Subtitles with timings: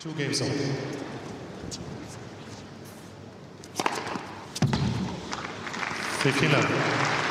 [0.00, 0.52] Two games old.
[6.22, 7.27] Tequila.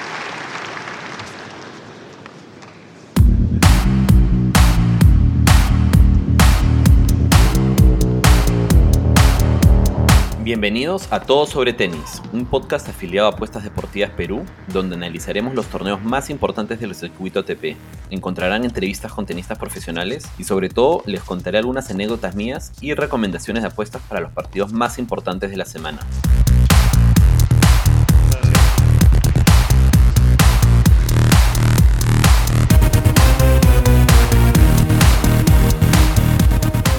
[10.47, 15.65] Bienvenidos a Todo sobre Tenis, un podcast afiliado a Apuestas Deportivas Perú, donde analizaremos los
[15.65, 17.75] torneos más importantes del circuito ATP.
[18.11, 23.61] Encontrarán entrevistas con tenistas profesionales y sobre todo les contaré algunas anécdotas mías y recomendaciones
[23.63, 25.99] de apuestas para los partidos más importantes de la semana.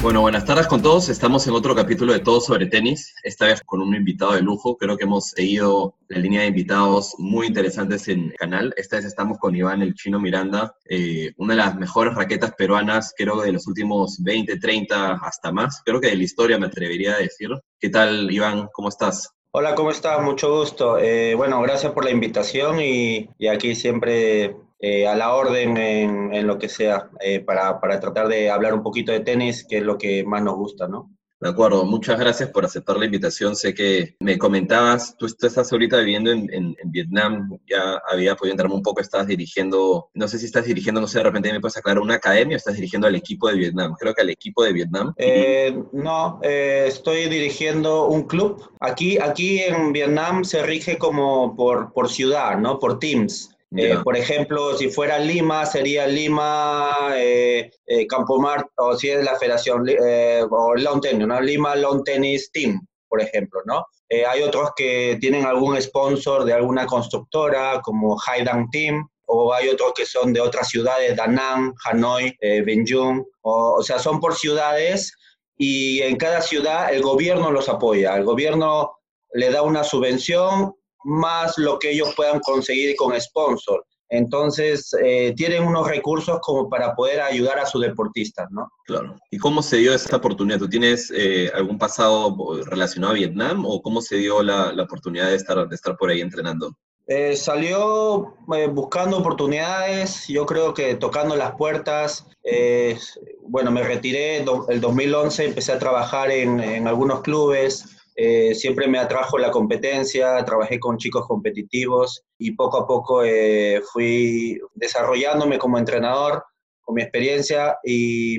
[0.08, 1.10] Bueno, buenas tardes con todos.
[1.10, 4.78] Estamos en otro capítulo de Todo sobre Tenis, esta vez con un invitado de lujo.
[4.78, 8.72] Creo que hemos seguido la línea de invitados muy interesantes en el canal.
[8.78, 13.12] Esta vez estamos con Iván el Chino Miranda, eh, una de las mejores raquetas peruanas,
[13.14, 15.82] creo de los últimos 20, 30, hasta más.
[15.84, 17.50] Creo que de la historia me atrevería a decir.
[17.78, 18.70] ¿Qué tal, Iván?
[18.72, 19.34] ¿Cómo estás?
[19.50, 20.22] Hola, ¿cómo estás?
[20.22, 20.96] Mucho gusto.
[20.96, 26.32] Eh, bueno, gracias por la invitación y, y aquí siempre eh, a la orden en,
[26.32, 29.78] en lo que sea, eh, para, para, tratar de hablar un poquito de tenis, que
[29.78, 31.10] es lo que más nos gusta, ¿no?
[31.40, 33.54] De acuerdo, muchas gracias por aceptar la invitación.
[33.54, 38.54] Sé que me comentabas, tú, estás ahorita viviendo en, en, en, Vietnam, ya había podido
[38.54, 41.60] entrarme un poco, estás dirigiendo, no sé si estás dirigiendo, no sé, de repente me
[41.60, 44.64] puedes aclarar, una academia o estás dirigiendo al equipo de Vietnam, creo que al equipo
[44.64, 45.14] de Vietnam.
[45.16, 48.72] Eh, no, eh, estoy dirigiendo un club.
[48.80, 52.80] Aquí, aquí en Vietnam se rige como por, por ciudad, ¿no?
[52.80, 53.56] Por teams.
[53.76, 59.36] Eh, por ejemplo, si fuera Lima, sería Lima, eh, eh, Campomar, o si es la
[59.36, 61.38] federación, eh, o Lawn Tennis, ¿no?
[61.40, 63.84] Lima Lawn Tennis Team, por ejemplo, ¿no?
[64.08, 69.68] Eh, hay otros que tienen algún sponsor de alguna constructora, como Haidang Team, o hay
[69.68, 74.18] otros que son de otras ciudades, Da Nang, Hanoi, eh, Benjung, o, o sea, son
[74.18, 75.12] por ciudades
[75.58, 78.94] y en cada ciudad el gobierno los apoya, el gobierno
[79.34, 80.72] le da una subvención
[81.04, 83.84] más lo que ellos puedan conseguir con sponsor.
[84.10, 88.70] Entonces, eh, tienen unos recursos como para poder ayudar a sus deportistas, ¿no?
[88.86, 89.16] Claro.
[89.30, 90.58] ¿Y cómo se dio esta oportunidad?
[90.58, 95.28] ¿Tú tienes eh, algún pasado relacionado a Vietnam o cómo se dio la, la oportunidad
[95.28, 96.74] de estar, de estar por ahí entrenando?
[97.10, 102.26] Eh, salió eh, buscando oportunidades, yo creo que tocando las puertas.
[102.44, 102.98] Eh,
[103.40, 107.97] bueno, me retiré el 2011, empecé a trabajar en, en algunos clubes.
[108.20, 113.80] Eh, siempre me atrajo la competencia, trabajé con chicos competitivos y poco a poco eh,
[113.92, 116.42] fui desarrollándome como entrenador
[116.80, 118.38] con mi experiencia y,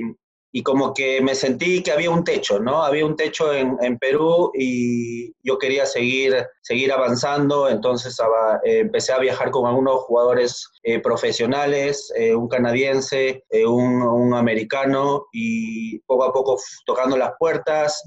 [0.52, 2.82] y, como que me sentí que había un techo, ¿no?
[2.82, 8.18] Había un techo en, Perú y yo quería seguir, seguir avanzando, entonces
[8.64, 10.68] eh, empecé a viajar con algunos jugadores
[11.02, 18.02] profesionales, un canadiense, un americano y poco a poco tocando las puertas,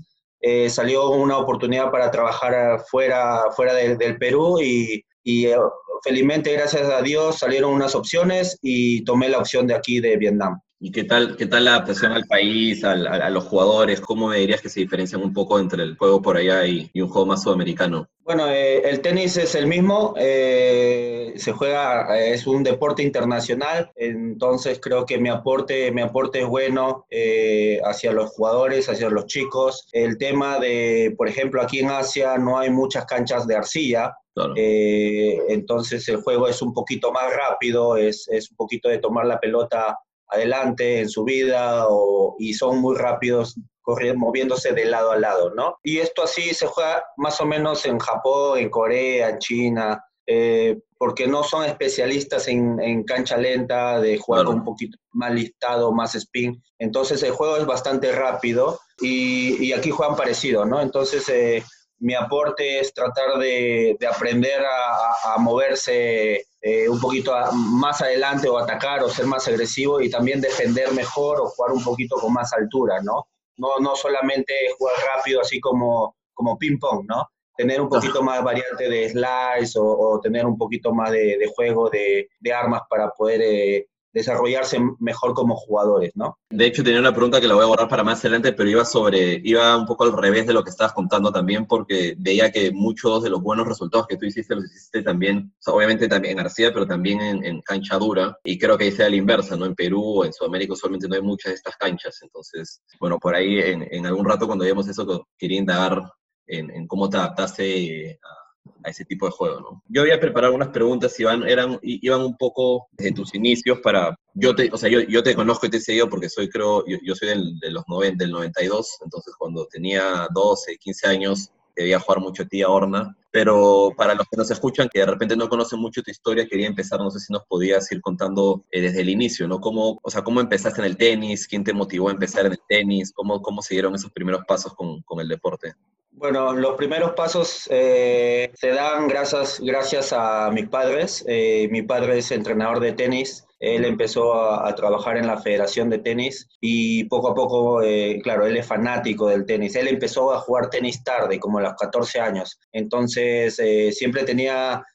[0.46, 5.56] eh, salió una oportunidad para trabajar fuera, fuera de, del Perú y, y eh,
[6.04, 10.60] felizmente, gracias a Dios, salieron unas opciones y tomé la opción de aquí de Vietnam.
[10.86, 14.02] ¿Y qué tal, qué tal la adaptación al país, al, a, a, los jugadores?
[14.02, 17.00] ¿Cómo me dirías que se diferencian un poco entre el juego por allá y, y
[17.00, 18.10] un juego más sudamericano?
[18.26, 24.82] Bueno, eh, el tenis es el mismo, eh, se juega, es un deporte internacional, entonces
[24.82, 29.88] creo que mi aporte, mi aporte es bueno eh, hacia los jugadores, hacia los chicos.
[29.94, 34.56] El tema de, por ejemplo, aquí en Asia no hay muchas canchas de arcilla, Claro.
[34.58, 39.28] Eh, entonces el juego es un poquito más rápido, es, es, un poquito de tomar
[39.28, 39.96] la pelota
[40.28, 45.54] adelante en su vida o, y son muy rápidos corriendo, moviéndose de lado a lado,
[45.54, 45.78] ¿no?
[45.84, 50.80] Y esto así se juega más o menos en Japón, en Corea, en China, eh,
[50.98, 54.58] porque no son especialistas en, en cancha lenta, de jugar claro.
[54.58, 56.64] un poquito más listado, más spin.
[56.80, 60.82] Entonces el juego es bastante rápido y, y aquí juegan parecido, ¿no?
[60.82, 61.28] Entonces...
[61.30, 61.64] Eh,
[62.00, 68.02] mi aporte es tratar de, de aprender a, a moverse eh, un poquito a, más
[68.02, 72.16] adelante o atacar o ser más agresivo y también defender mejor o jugar un poquito
[72.16, 73.28] con más altura, ¿no?
[73.58, 77.28] No, no solamente jugar rápido así como, como ping-pong, ¿no?
[77.58, 81.52] Tener un poquito más variante de slice o, o tener un poquito más de, de
[81.54, 86.38] juego de, de, armas para poder eh, desarrollarse mejor como jugadores, ¿no?
[86.50, 88.86] De hecho, tenía una pregunta que la voy a guardar para más adelante, pero iba
[88.86, 92.72] sobre, iba un poco al revés de lo que estabas contando también, porque veía que
[92.72, 96.72] muchos de los buenos resultados que tú hiciste los hiciste también, obviamente también en García,
[96.74, 99.66] pero también en, cancha dura, y creo que ahí sea la inversa, ¿no?
[99.66, 103.36] En Perú o en Sudamérica usualmente no hay muchas de estas canchas, entonces, bueno, por
[103.36, 106.04] ahí en, en algún rato cuando vimos eso, quería indagar
[106.48, 108.43] en, cómo te adaptaste a
[108.84, 109.84] a ese tipo de juego, ¿no?
[109.88, 114.56] Yo había preparado unas preguntas, Iván, eran, iban un poco de tus inicios para, yo
[114.56, 116.98] te, o sea, yo, yo te conozco y te he seguido porque soy, creo, yo,
[117.04, 122.00] yo soy del, de los 90, del 92, entonces cuando tenía 12, 15 años, debía
[122.00, 125.36] jugar mucho a ti a Horna, pero para los que nos escuchan, que de repente
[125.36, 128.82] no conocen mucho tu historia, quería empezar, no sé si nos podías ir contando eh,
[128.82, 129.60] desde el inicio, ¿no?
[129.60, 131.48] ¿Cómo, o sea, ¿Cómo empezaste en el tenis?
[131.48, 133.12] ¿Quién te motivó a empezar en el tenis?
[133.12, 135.74] ¿Cómo, cómo se dieron esos primeros pasos con, con el deporte?
[136.16, 141.26] Bueno, los primeros pasos eh, se dan gracias, a mis padres.
[141.28, 143.46] Eh, mi padre es entrenador de tenis.
[143.60, 148.46] Él empezó a, trabajar en la Federación de Tenis y poco a poco, eh, claro,
[148.46, 149.76] él es fanático del tenis.
[149.76, 152.60] Él empezó a jugar tenis tarde, como a los 14 años.
[152.72, 153.60] Entonces,
[153.96, 154.86] siempre tenía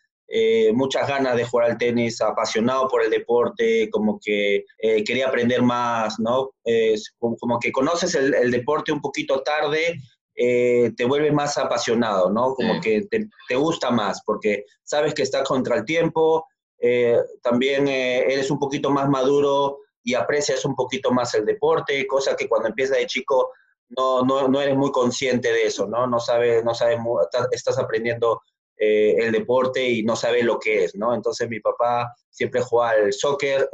[0.75, 6.21] muchas ganas de jugar al tenis, apasionado por el deporte, como que quería aprender más,
[6.21, 6.51] ¿no?
[7.19, 9.99] como, que conoces el, deporte un poquito tarde
[10.41, 12.55] eh, te vuelve más apasionado, ¿no?
[12.55, 16.47] Como que te, gusta más, porque sabes que estás contra el tiempo,
[16.81, 22.07] eh, también eh, eres un poquito más maduro y aprecias un poquito más el deporte,
[22.07, 23.51] cosa que cuando empiezas de chico
[23.89, 26.07] no, no, no eres muy consciente de eso, ¿no?
[26.07, 27.01] No sabes, no sabes,
[27.51, 28.41] estás aprendiendo
[28.77, 31.13] el deporte y no sabes lo que es, ¿no?
[31.13, 33.69] Entonces mi papá siempre jugaba al soccer,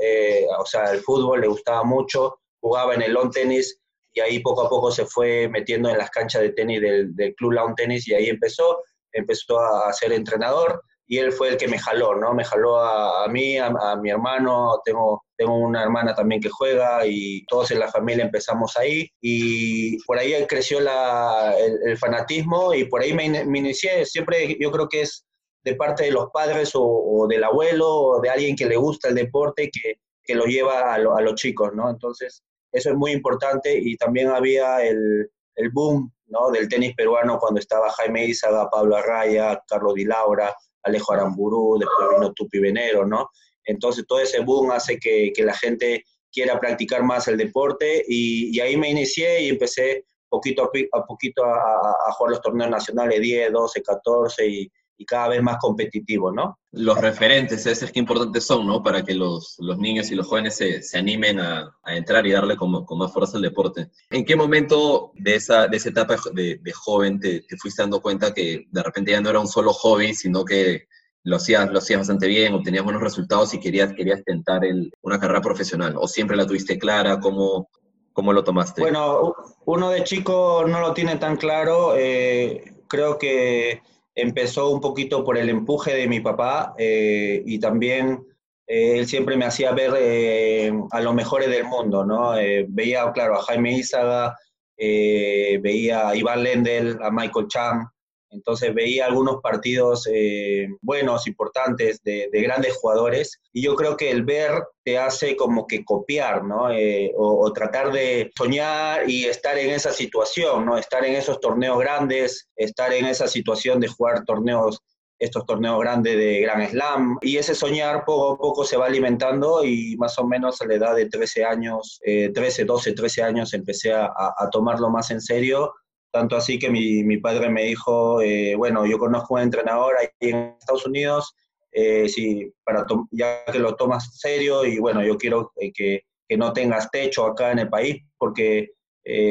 [0.58, 3.82] o sea, el fútbol, le gustaba mucho, jugaba en el lawn tennis,
[4.14, 7.34] y ahí poco a poco se fue metiendo en las canchas de tenis del, del
[7.34, 8.80] Club Lawn Tennis y ahí empezó,
[9.12, 12.32] empezó a ser entrenador y él fue el que me jaló, ¿no?
[12.32, 17.06] Me jaló a, a mí, a, mi hermano, tengo, tengo una hermana también que juega
[17.06, 22.84] y todos en la familia empezamos ahí y por ahí creció la, el, fanatismo y
[22.84, 25.26] por ahí me, me, inicié, siempre yo creo que es
[25.62, 29.08] de parte de los padres o, o, del abuelo o de alguien que le gusta
[29.08, 31.90] el deporte que, que lo lleva a, a los chicos, ¿no?
[31.90, 32.42] Entonces
[32.74, 36.50] eso es muy importante y también había el, el boom ¿no?
[36.50, 42.08] del tenis peruano cuando estaba Jaime Izaga, Pablo Arraya, Carlos Di Laura, Alejo Aramburú, después
[42.10, 43.30] vino Tupi Venero, ¿no?
[43.64, 48.58] Entonces todo ese boom hace que, que la gente quiera practicar más el deporte y,
[48.58, 53.52] ahí me inicié y empecé poquito a, poquito a, a, jugar los torneos nacionales, 10,
[53.52, 56.58] 12, 14 y, y cada vez más competitivo, ¿no?
[56.72, 58.82] Los referentes, esos que importantes son, ¿no?
[58.82, 62.32] Para que los, los niños y los jóvenes se, se animen a, a, entrar y
[62.32, 63.90] darle con, con, más fuerza al deporte.
[64.10, 68.00] ¿En qué momento de esa, de esa etapa de, de joven te, te, fuiste dando
[68.00, 70.86] cuenta que de repente ya no era un solo hobby, sino que
[71.24, 75.18] lo hacías, lo hacías bastante bien, obtenías buenos resultados y querías, querías tentar el, una
[75.18, 75.94] carrera profesional?
[75.96, 77.18] ¿O siempre la tuviste clara?
[77.18, 77.68] ¿Cómo,
[78.12, 78.80] ¿Cómo lo tomaste?
[78.80, 81.94] Bueno, uno de chico no lo tiene tan claro.
[81.96, 83.82] Eh, creo que
[84.14, 88.24] empezó un poquito por el empuje de mi papá eh, y también
[88.66, 92.32] eh, él siempre me hacía ver eh, a los mejores del mundo, ¿no?
[92.68, 94.36] Veía, claro, a Jaime Izaga,
[94.76, 97.86] veía a Iván Lendl, a Michael Chang,
[98.34, 104.10] entonces veía algunos partidos eh, buenos, importantes, de, de, grandes jugadores, y yo creo que
[104.10, 106.70] el ver te hace como que copiar, ¿no?
[106.70, 110.76] Eh, o, o, tratar de soñar y estar en esa situación, ¿no?
[110.76, 114.82] Estar en esos torneos grandes, estar en esa situación de jugar torneos
[115.18, 117.18] estos torneos grandes de Gran Slam.
[117.22, 120.74] Y ese soñar poco a poco se va alimentando y más o menos a la
[120.74, 125.20] edad de 13 años, eh, 13, 12, 13 años empecé a, a, tomarlo más en
[125.20, 125.72] serio
[126.14, 130.06] tanto así que mi, mi padre me dijo, eh, bueno, yo conozco un entrenador ahí
[130.20, 131.34] en Estados Unidos,
[131.72, 136.36] eh, si, para ya que lo tomas serio y bueno, yo quiero eh, que, que,
[136.36, 138.70] no tengas techo acá en el país porque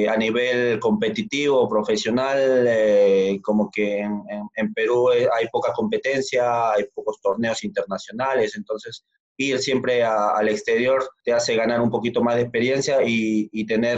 [0.08, 2.70] a nivel competitivo, profesional,
[3.42, 9.04] como que en, Perú hay poca competencia, hay pocos torneos internacionales, entonces
[9.38, 13.98] ir siempre a, al exterior te hace ganar un poquito más de experiencia y tener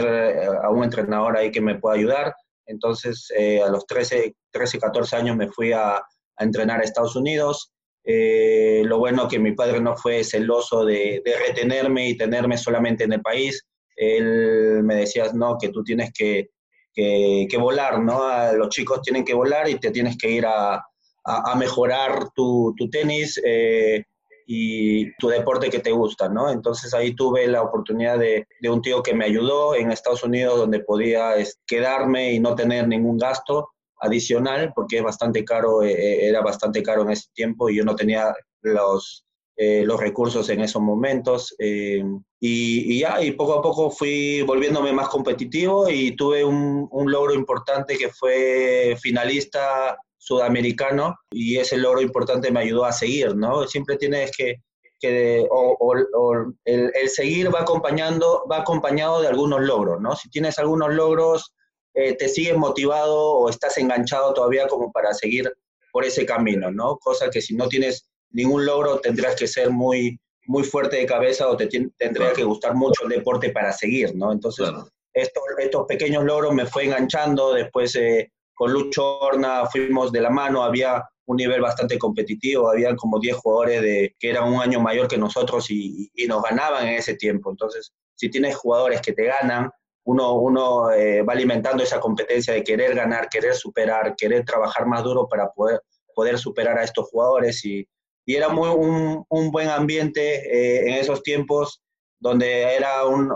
[0.64, 2.34] a un entrenador ahí que me pueda ayudar.
[2.66, 7.16] Entonces, eh, a los 13, 13, 14 años me fui a, a entrenar a Estados
[7.16, 7.72] Unidos.
[8.04, 13.14] Eh, lo bueno que mi padre no fue celoso de, retenerme y tenerme solamente en
[13.14, 13.66] el país.
[13.96, 16.50] Él me decía, no, que tú tienes que,
[16.94, 18.54] que, volar, ¿no?
[18.54, 20.84] Los chicos tienen que volar y te tienes que ir a,
[21.24, 23.42] a mejorar tu, tu tenis.
[23.44, 24.04] Eh,
[24.46, 26.50] y tu deporte que te gusta, ¿no?
[26.50, 30.58] Entonces ahí tuve la oportunidad de, de, un tío que me ayudó en Estados Unidos
[30.58, 31.34] donde podía
[31.66, 36.84] quedarme y no tener ningún gasto adicional porque es bastante caro, eh, eh, era bastante
[36.84, 39.26] caro en ese tiempo y yo no tenía los,
[39.58, 41.56] eh, los recursos en esos momentos.
[41.60, 42.04] Eh,
[42.40, 47.12] y, y, ya, y poco a poco fui volviéndome más competitivo y tuve un, un
[47.12, 53.68] logro importante que fue finalista sudamericano y ese logro importante me ayudó a seguir, ¿no?
[53.68, 54.56] Siempre tienes que,
[55.00, 56.34] que o, o, o
[56.66, 60.16] el, el, seguir va acompañando, va acompañado de algunos logros, ¿no?
[60.16, 61.54] Si tienes algunos logros,
[61.94, 65.54] eh, te sigues motivado o estás enganchado todavía como para seguir
[65.92, 66.98] por ese camino, ¿no?
[66.98, 71.48] Cosa que si no tienes ningún logro tendrás que ser muy, muy fuerte de cabeza
[71.48, 74.32] o te tendría que gustar mucho el deporte para seguir, ¿no?
[74.32, 74.68] Entonces,
[75.14, 80.30] estos, estos, pequeños logros me fue enganchando, después eh, con Lucho Horna fuimos de la
[80.30, 84.80] mano, había un nivel bastante competitivo, había como 10 jugadores de, que eran un año
[84.80, 87.52] mayor que nosotros y, y, nos ganaban en ese tiempo.
[87.52, 89.70] Entonces, si tienes jugadores que te ganan,
[90.06, 95.04] uno, uno eh, va alimentando esa competencia de querer ganar, querer superar, querer trabajar más
[95.04, 95.82] duro para poder,
[96.14, 97.88] poder superar a estos jugadores y,
[98.26, 101.82] y era muy, un, un buen ambiente eh, en esos tiempos
[102.20, 103.36] donde era una,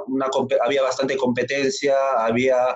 [0.64, 2.76] había bastante competencia, había,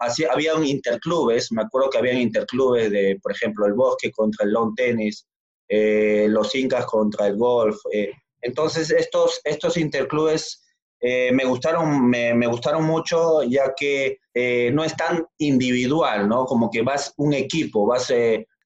[0.00, 4.44] así, había un interclubes, me acuerdo que habían interclubes de, por ejemplo, el bosque contra
[4.44, 5.26] el lawn tennis,
[5.68, 7.76] eh, los incas contra el golf.
[7.92, 8.12] Eh.
[8.42, 10.62] Entonces, estos, estos interclubes
[11.00, 14.18] me, gustaron, me, me, gustaron mucho ya que
[14.72, 16.46] no es tan individual, ¿no?
[16.46, 18.10] Como que vas un equipo, vas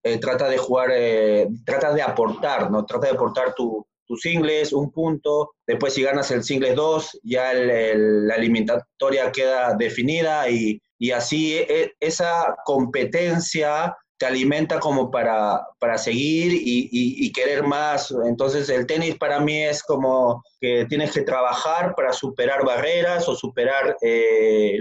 [0.03, 2.87] eh, trata de jugar, eh, trata de aportar, ¿no?
[2.87, 7.53] Trata de aportar tu, tus singles, un punto, después si ganas el singles 2, ya
[7.53, 15.97] la eliminatoria queda definida y, y así e, esa competencia te alimenta como para, para
[15.97, 18.15] seguir y, querer más.
[18.27, 23.35] Entonces el tenis para mí es como que tienes que trabajar para superar barreras o
[23.35, 24.81] superar eh,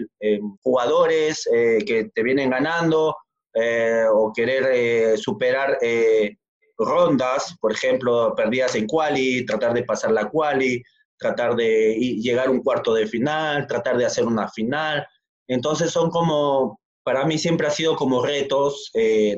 [0.61, 3.15] jugadores que te vienen ganando
[3.53, 6.38] eh, o querer eh, superar eh,
[6.77, 10.81] rondas, por ejemplo, perdidas en quali, tratar de pasar la quali,
[11.17, 15.05] tratar de llegar a un cuarto de final, tratar de hacer una final.
[15.50, 18.89] Entonces son como, para mí siempre ha sido como retos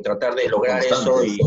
[0.03, 1.39] tratar de lograr eso y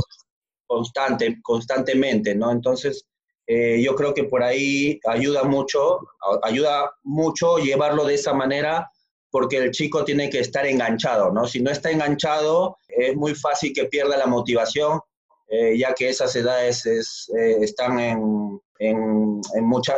[0.66, 2.50] constante, constantemente, ¿no?
[2.50, 3.04] Entonces,
[3.46, 6.00] yo creo que por ahí ayuda mucho,
[6.42, 8.90] ayuda mucho llevarlo de esa manera
[9.34, 11.44] porque el chico tiene que estar enganchado, ¿no?
[11.44, 15.00] Si no está enganchado, es muy fácil que pierda la motivación,
[15.48, 19.96] eh, ya que esas edades eh, están en, en, en mucha,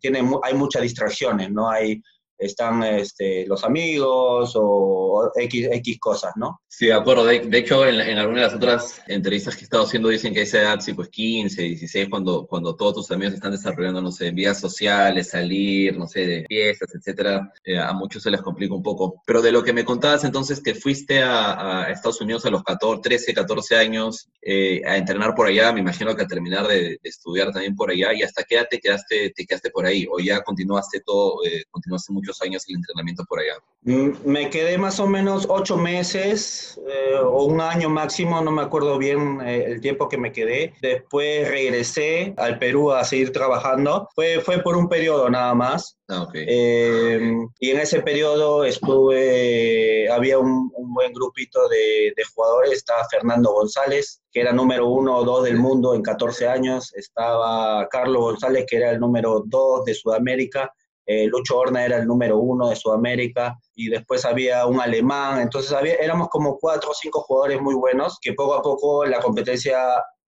[0.00, 1.68] tienen, hay muchas distracciones, ¿no?
[1.68, 2.00] Hay,
[2.40, 6.60] están este, los amigos o X, X cosas, ¿no?
[6.68, 7.24] Sí, de acuerdo.
[7.26, 10.42] De, hecho, en, en algunas de las otras entrevistas que he estado haciendo dicen que
[10.42, 14.30] esa edad, sí, pues 15, 16, cuando, cuando todos tus amigos están desarrollando, no sé,
[14.30, 18.82] vías sociales, salir, no sé, de fiestas, etcétera, eh, a muchos se les complica un
[18.82, 19.22] poco.
[19.26, 23.02] Pero de lo que me contabas entonces, que fuiste a, Estados Unidos a los 14,
[23.02, 27.52] 13, 14 años eh, a entrenar por allá, me imagino que a terminar de, estudiar
[27.52, 30.06] también por allá, ¿y hasta qué edad te quedaste, te quedaste por ahí?
[30.10, 33.54] ¿O ya continuaste todo, eh, continuaste mucho años el entrenamiento por allá?
[33.82, 38.60] Mm, me quedé más o menos ocho meses eh, o un año máximo, no me
[38.60, 40.74] acuerdo bien eh, el tiempo que me quedé.
[40.82, 44.08] Después regresé al Perú a seguir trabajando.
[44.14, 45.96] Fue, fue por un periodo nada más.
[46.08, 46.44] Ah, okay.
[46.46, 53.06] eh, y en ese periodo estuve, había un, un buen grupito de, de, jugadores, estaba
[53.08, 58.22] Fernando González, que era número uno o dos del mundo en 14 años, estaba Carlos
[58.22, 60.72] González, que era el número dos de Sudamérica,
[61.06, 65.72] eh, Lucho Horna era el número uno de Sudamérica y después había un alemán, entonces
[65.72, 69.78] había, éramos como cuatro o cinco jugadores muy buenos que poco a poco la competencia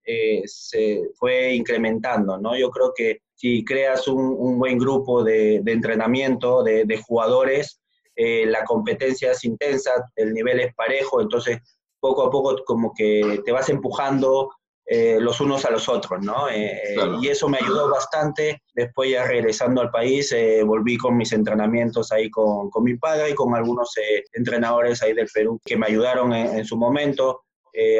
[0.05, 2.57] eh, se fue incrementando, ¿no?
[2.57, 7.79] Yo creo que si creas un, buen grupo de, entrenamiento, de, de jugadores,
[8.15, 11.59] eh, la competencia es intensa, el nivel es parejo, entonces
[11.99, 14.49] poco a poco como que te vas empujando
[14.85, 16.49] eh, los unos a los otros, ¿no?
[16.49, 17.19] Eh, eh, claro.
[17.21, 18.61] Y eso me ayudó bastante.
[18.73, 23.29] Después ya regresando al país, eh, volví con mis entrenamientos ahí con, con, mi padre
[23.29, 23.93] y con algunos
[24.33, 27.43] entrenadores ahí del Perú que me ayudaron en, en su momento.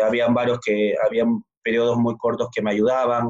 [0.04, 3.30] habían varios que, habían periodos muy cortos que me ayudaban,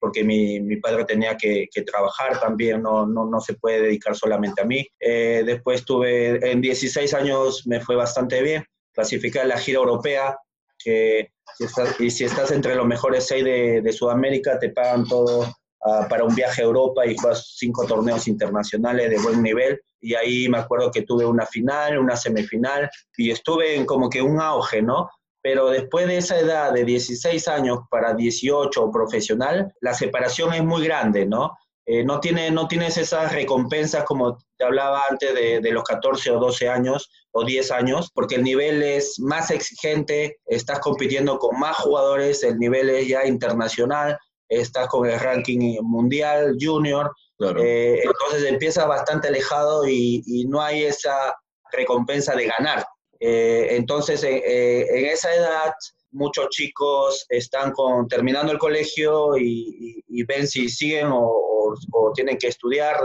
[0.00, 4.16] porque mi, mi, padre tenía que, que trabajar también, no, no, no, se puede dedicar
[4.16, 4.86] solamente a mí.
[4.98, 10.36] después tuve, en 16 años me fue bastante bien, clasificar la gira europea,
[10.82, 15.06] que si estás, y si estás entre los mejores seis de, de Sudamérica, te pagan
[15.06, 19.80] todo uh, para un viaje a Europa y juegas cinco torneos internacionales de buen nivel.
[20.00, 24.22] Y ahí me acuerdo que tuve una final, una semifinal, y estuve en como que
[24.22, 25.08] un auge, ¿no?
[25.42, 30.84] Pero después de esa edad de 16 años para 18 profesional, la separación es muy
[30.84, 31.56] grande, ¿no?
[31.90, 36.32] Eh, no, tiene, no tienes esas recompensas como te hablaba antes de, de, los 14
[36.32, 41.58] o 12 años o 10 años, porque el nivel es más exigente, estás compitiendo con
[41.58, 44.18] más jugadores, el nivel es ya internacional,
[44.50, 47.64] estás con el ranking mundial, junior, claro.
[47.64, 51.34] eh, entonces empieza bastante alejado y, y, no hay esa
[51.72, 52.84] recompensa de ganar.
[53.18, 55.72] Eh, entonces, en esa edad
[56.10, 61.48] muchos chicos están con, terminando el colegio y, y, y ven si siguen o,
[61.92, 62.96] o, tienen que estudiar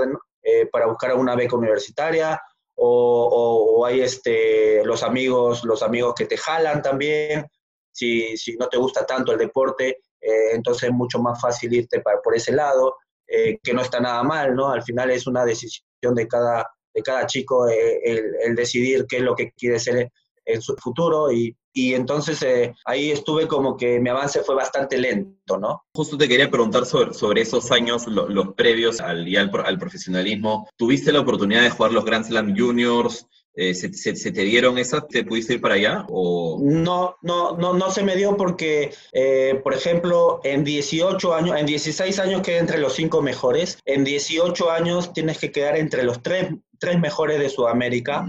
[0.42, 2.42] eh, para buscar una beca universitaria
[2.76, 7.46] o, hay este, los, amigos, los amigos que te jalan también
[7.92, 12.22] si, si no te gusta tanto el deporte, entonces es mucho más fácil irte para,
[12.22, 12.96] por ese lado,
[13.28, 14.70] que no está nada mal, ¿no?
[14.72, 19.24] Al final es una decisión de cada, de cada chico el, el, decidir qué es
[19.24, 20.12] lo que quiere ser
[20.46, 24.98] en su futuro y, y entonces eh, ahí estuve como que mi avance fue bastante
[24.98, 25.84] lento, ¿no?
[25.94, 30.70] Justo te quería preguntar sobre, sobre esos años, los previos al, al, profesionalismo.
[30.78, 33.28] ¿Tuviste la oportunidad de jugar los Grand Slam Juniors?
[33.56, 35.08] Eh, ¿se, se, te dieron esas?
[35.08, 36.06] ¿Te pudiste ir para allá?
[36.10, 36.60] O...
[36.62, 41.66] No, no, no, no se me dio porque, eh, por ejemplo, en 18 años, en
[41.68, 46.24] 16 años quedé entre los cinco mejores, en 18 años tienes que quedar entre los
[46.24, 46.50] tres,
[46.80, 48.26] tres mejores de Sudamérica.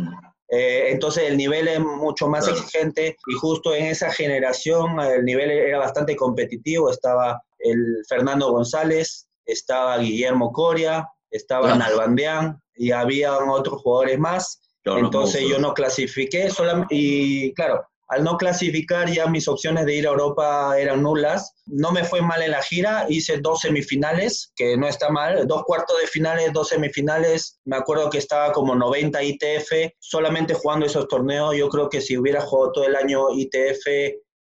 [0.49, 5.51] Eh, entonces el nivel es mucho más exigente y justo en esa generación el nivel
[5.51, 6.91] era bastante competitivo.
[6.91, 11.77] Estaba el Fernando González, estaba Guillermo Coria, estaba ah.
[11.77, 14.61] Nalbandián y había otros jugadores más.
[14.85, 20.07] entonces yo no clasifiqué solamente, y claro, al no clasificar ya mis opciones de ir
[20.07, 21.55] a Europa eran nulas.
[21.67, 25.63] No me fue mal en la gira, hice dos semifinales, que no está mal, dos
[25.65, 27.59] cuartos de finales, dos semifinales.
[27.65, 31.57] Me acuerdo que estaba como 90 ITF, solamente jugando esos torneos.
[31.57, 33.87] Yo creo que si hubiera jugado todo el año ITF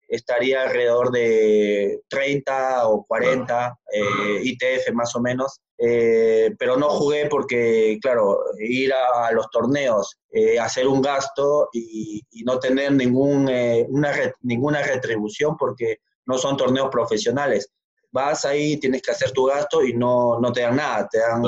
[0.08, 5.60] estaría alrededor de 30 o 40 eh, ITF más o menos.
[5.78, 12.22] Eh, pero no jugué porque, claro, ir a, los torneos, eh, hacer un gasto y,
[12.44, 13.50] no tener ningún,
[13.88, 17.68] una ninguna retribución porque no son torneos profesionales.
[18.12, 21.42] Vas ahí, tienes que hacer tu gasto y no, no te dan nada, te dan,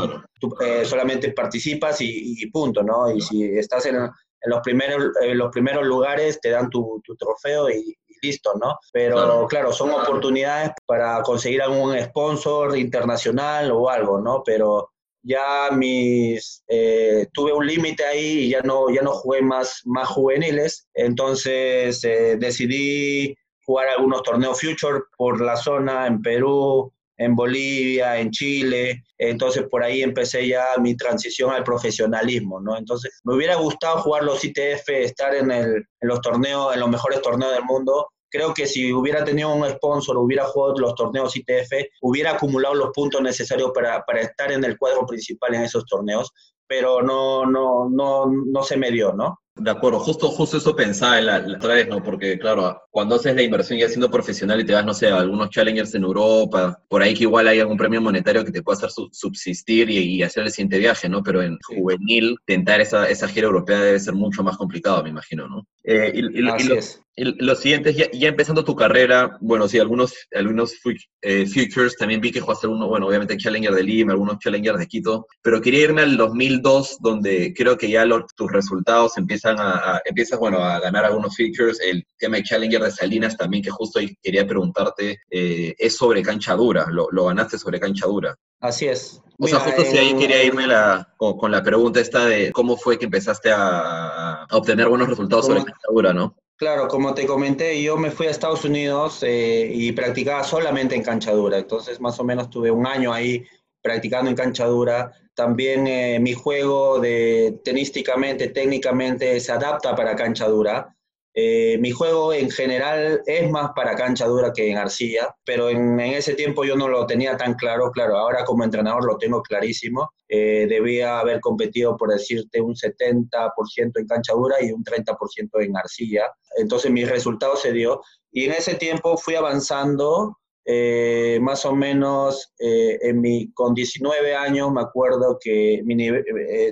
[0.84, 3.10] solamente participas y, punto, ¿no?
[3.10, 4.10] Y si estás en, en
[4.50, 8.78] los, primeros, en los primeros lugares, te dan tu, tu trofeo y, listo, ¿no?
[8.92, 9.72] Pero claro.
[9.72, 14.42] son oportunidades para conseguir algún sponsor internacional o algo, ¿no?
[14.44, 14.90] Pero
[15.22, 20.08] ya mis eh, tuve un límite ahí y ya no ya no jugué más más
[20.08, 23.34] juveniles entonces eh, decidí
[23.64, 29.82] jugar algunos torneos future por la zona en Perú en Bolivia en Chile entonces por
[29.82, 34.88] ahí empecé ya mi transición al profesionalismo no entonces me hubiera gustado jugar los ITF
[34.88, 39.52] estar en los torneos en los mejores torneos del mundo creo que si hubiera tenido
[39.54, 44.52] un sponsor, hubiera jugado los torneos ITF, hubiera acumulado los puntos necesarios para, para estar
[44.52, 46.30] en el cuadro principal en esos torneos,
[46.66, 49.40] pero no, no, no, no se me dio, ¿no?
[49.58, 52.02] De acuerdo, justo, justo eso pensaba la, la otra vez, ¿no?
[52.02, 55.18] Porque, claro, cuando haces la inversión ya siendo profesional y te vas, no sé, a
[55.18, 58.76] algunos challengers en Europa, por ahí que igual hay algún premio monetario que te pueda
[58.78, 61.22] hacer subsistir y, hacer el siguiente viaje, ¿no?
[61.22, 65.48] Pero en juvenil, tentar esa, esa gira europea debe ser mucho más complicado, me imagino,
[65.48, 65.66] ¿no?
[65.84, 70.74] Eh, y, Así es los siguientes, ya, ya, empezando tu carrera, bueno, sí, algunos, algunos
[71.22, 74.86] eh, futures, también vi que jugaste uno, bueno, obviamente Challenger de Lima, algunos Challenger de
[74.86, 78.04] Quito, pero quería irme al 2002, donde creo que ya
[78.36, 82.90] tus resultados empiezan a, empiezas, bueno, a ganar algunos futures, el tema de Challenger de
[82.90, 87.58] Salinas también, que justo ahí quería preguntarte, eh, es sobre cancha dura, lo, lo, ganaste
[87.58, 88.34] sobre cancha dura.
[88.60, 89.22] Así es.
[89.38, 92.98] O sea, justo si ahí quería irme la, con, la pregunta esta de cómo fue
[92.98, 96.36] que empezaste a, a obtener buenos resultados sobre cancha dura, ¿no?
[96.58, 101.04] Claro, como te comenté, yo me fui a Estados Unidos eh, y practicaba solamente en
[101.04, 103.46] cancha dura, entonces más o menos tuve un año ahí
[103.80, 105.12] practicando en cancha dura.
[105.38, 110.96] También eh, mi juego de tenísticamente, técnicamente se adapta para cancha dura.
[111.32, 116.00] Eh, mi juego en general es más para cancha dura que en arcilla, pero en,
[116.00, 117.92] ese tiempo yo no lo tenía tan claro.
[117.92, 120.10] Claro, ahora como entrenador lo tengo clarísimo.
[120.28, 125.76] Eh, debía haber competido, por decirte, un 70% en cancha dura y un 30% en
[125.76, 126.32] arcilla.
[126.56, 128.02] Entonces mi resultado se dio.
[128.32, 134.70] Y en ese tiempo fui avanzando eh, más o menos en mi, con 19 años
[134.70, 135.96] me acuerdo que mi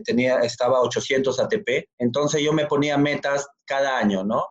[0.05, 4.45] tenía, estaba 800 ATP, entonces yo me ponía metas cada año, ¿no?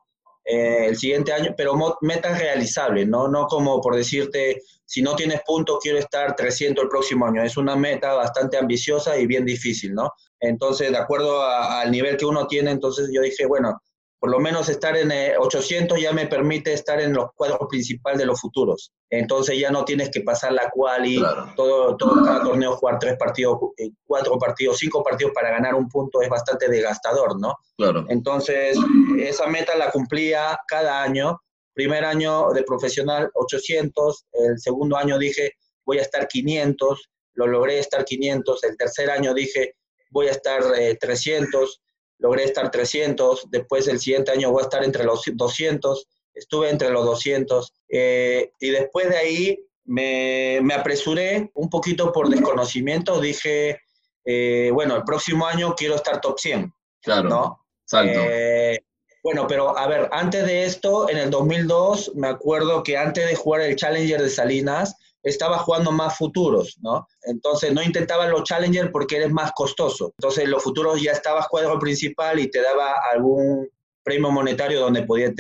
[0.48, 3.28] Eh, el siguiente año, pero metas realizables, ¿no?
[3.28, 7.44] No como por decirte, si no tienes puntos, quiero estar 300 el próximo año.
[7.44, 10.12] Es una meta bastante ambiciosa y bien difícil, ¿no?
[10.40, 13.82] Entonces, de acuerdo al nivel que uno tiene, entonces yo dije, bueno,
[14.26, 18.18] por lo menos estar en 800 eh, ya me permite estar en los cuadros principales
[18.18, 18.92] de los futuros.
[19.08, 21.24] Entonces ya no tienes que pasar la quali,
[21.56, 25.88] todo, todo cada torneo jugar tres partidos, eh, cuatro partidos, cinco partidos para ganar un
[25.88, 27.54] punto es bastante desgastador, ¿no?
[27.78, 28.04] Claro.
[28.10, 28.76] Entonces
[29.20, 31.40] esa meta la cumplía cada año.
[31.76, 35.52] Primer año de profesional 800, el segundo año dije
[35.86, 39.76] voy a estar 500, lo logré estar 500, el tercer año dije
[40.10, 40.64] voy a estar
[41.00, 41.85] 300, eh,
[42.26, 46.90] logré estar 300, después el siguiente año voy a estar entre los 200, estuve entre
[46.90, 53.80] los 200, eh, y después de ahí me, me, apresuré un poquito por desconocimiento, dije,
[54.26, 56.74] eh, bueno, el próximo año quiero estar top 100.
[57.04, 58.20] Claro, salto.
[58.24, 58.80] Eh,
[59.22, 63.36] Bueno, pero a ver, antes de esto, en el 2002, me acuerdo que antes de
[63.36, 67.08] jugar el Challenger de Salinas, estaba jugando más futuros, ¿no?
[67.24, 70.14] Entonces no intentaba los Challenger porque eres más costoso.
[70.18, 73.68] Entonces los futuros ya estabas cuadro principal y te daba algún
[74.04, 75.34] premio monetario donde podías,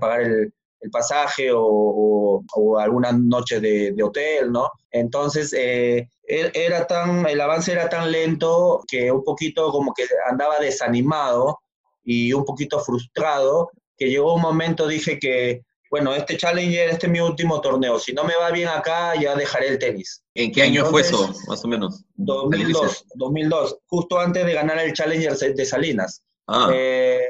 [0.00, 0.52] pagar el,
[0.90, 4.68] pasaje o, o, algunas noches de, de, hotel, ¿no?
[4.90, 10.04] Entonces, eh, e, era tan, el avance era tan lento que un poquito como que
[10.28, 11.60] andaba desanimado
[12.02, 17.12] y un poquito frustrado, que llegó un momento, dije que, bueno, este Challenger, este es
[17.12, 20.24] mi último torneo, si no me va bien acá, ya dejaré el tenis.
[20.34, 22.02] ¿En qué año Entonces, fue eso, más o menos?
[22.14, 26.22] 2002, 2002, justo antes de ganar el Challenger de Salinas.
[26.46, 26.70] Ah.
[26.72, 27.26] Eh,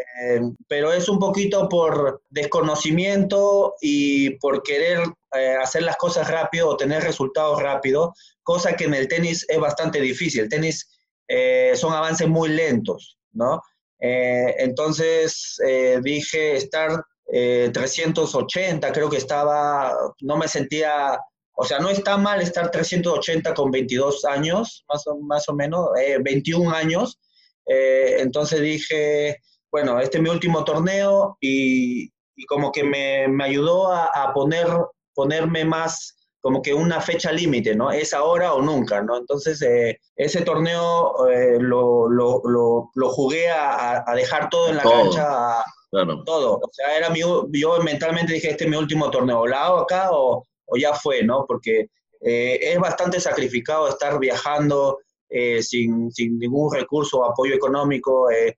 [0.68, 5.00] pero es un poquito por desconocimiento y por querer
[5.36, 9.58] eh, hacer las cosas rápido o tener resultados rápido, cosa que en el tenis es
[9.58, 10.42] bastante difícil.
[10.42, 10.88] El tenis
[11.26, 13.60] eh, son avances muy lentos, ¿no?
[14.04, 15.58] Entonces
[16.02, 21.18] dije estar 380, creo que estaba, no me sentía,
[21.54, 25.88] o sea, no está mal estar 380 con 22 años, más o, más o menos,
[26.22, 27.18] 21 años.
[27.66, 29.38] entonces dije,
[29.70, 32.04] bueno, este es mi último torneo y,
[32.36, 34.66] y como que me, me ayudó a, a, poner,
[35.14, 37.90] ponerme más como que una fecha límite, ¿no?
[37.92, 39.16] Es ahora o nunca, ¿no?
[39.16, 44.76] Entonces, eh, ese torneo eh, lo, lo, lo, lo, jugué a, a, dejar todo en
[44.76, 44.92] la todo.
[44.92, 46.24] cancha, a, claro.
[46.24, 46.54] todo.
[46.56, 50.08] O sea, era mi, yo mentalmente dije, este es mi último torneo, ¿lo hago acá
[50.10, 51.44] o, o ya fue, ¿no?
[51.46, 51.88] Porque
[52.20, 58.30] eh, es bastante sacrificado estar viajando eh, sin, sin, ningún recurso o apoyo económico.
[58.30, 58.56] Eh,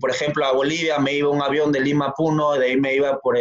[0.00, 2.94] por ejemplo, a Bolivia me iba un avión de Lima a Puno, de ahí me
[2.94, 3.36] iba por,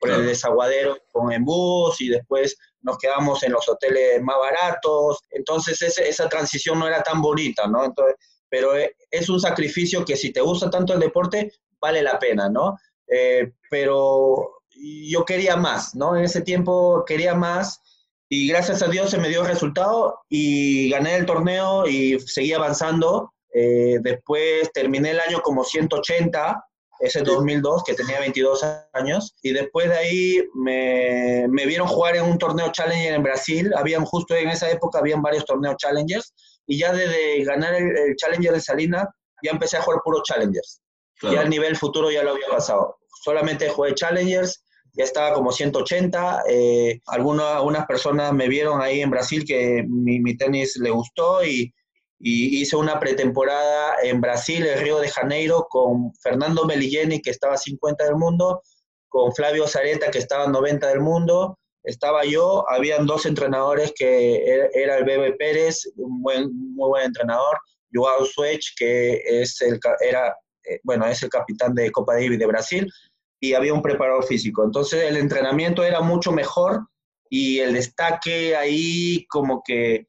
[0.00, 0.22] por claro.
[0.22, 5.82] el desaguadero con en bus y después nos quedamos en los hoteles más baratos, entonces
[5.82, 7.84] ese, esa transición no era tan bonita, ¿no?
[7.84, 8.14] Entonces,
[8.48, 12.48] pero eh, es un sacrificio que si te gusta tanto el deporte, vale la pena,
[12.48, 12.76] ¿no?
[13.08, 16.16] Eh, pero yo quería más, ¿no?
[16.16, 17.80] En ese tiempo quería más
[18.28, 22.52] y gracias a Dios se me dio el resultado y gané el torneo y seguí
[22.52, 23.32] avanzando.
[23.54, 26.62] Eh, después terminé el año como 180
[26.98, 32.24] ese 2002, que tenía 22 años, y después de ahí me, me, vieron jugar en
[32.24, 36.32] un torneo Challenger en Brasil, habían justo en esa época, habían varios torneos Challengers,
[36.66, 39.08] y ya desde ganar el, el Challenger de Salina,
[39.42, 40.80] ya empecé a jugar puros Challengers.
[41.18, 41.36] Claro.
[41.36, 42.96] Ya el nivel futuro ya lo había pasado.
[43.22, 46.42] Solamente jugué Challengers, ya estaba como 180.
[46.48, 51.44] Eh, algunas, algunas personas me vieron ahí en Brasil que mi, mi tenis le gustó
[51.44, 51.72] y,
[52.18, 57.54] y hice una pretemporada en Brasil, en Río de Janeiro, con Fernando Melilleni, que estaba
[57.54, 58.62] a 50 del mundo,
[59.08, 64.44] con Flavio Zareta, que estaba a 90 del mundo, estaba yo, habían dos entrenadores que
[64.74, 67.58] era el Bebe Pérez, un buen, muy buen entrenador,
[67.92, 70.34] Joao Suech, que es el, era,
[70.68, 72.92] eh, bueno, es el capitán de Copa Davis de Brasil,
[73.40, 74.64] y había un preparador físico.
[74.64, 76.86] Entonces el entrenamiento era mucho mejor
[77.28, 80.06] y el destaque ahí como que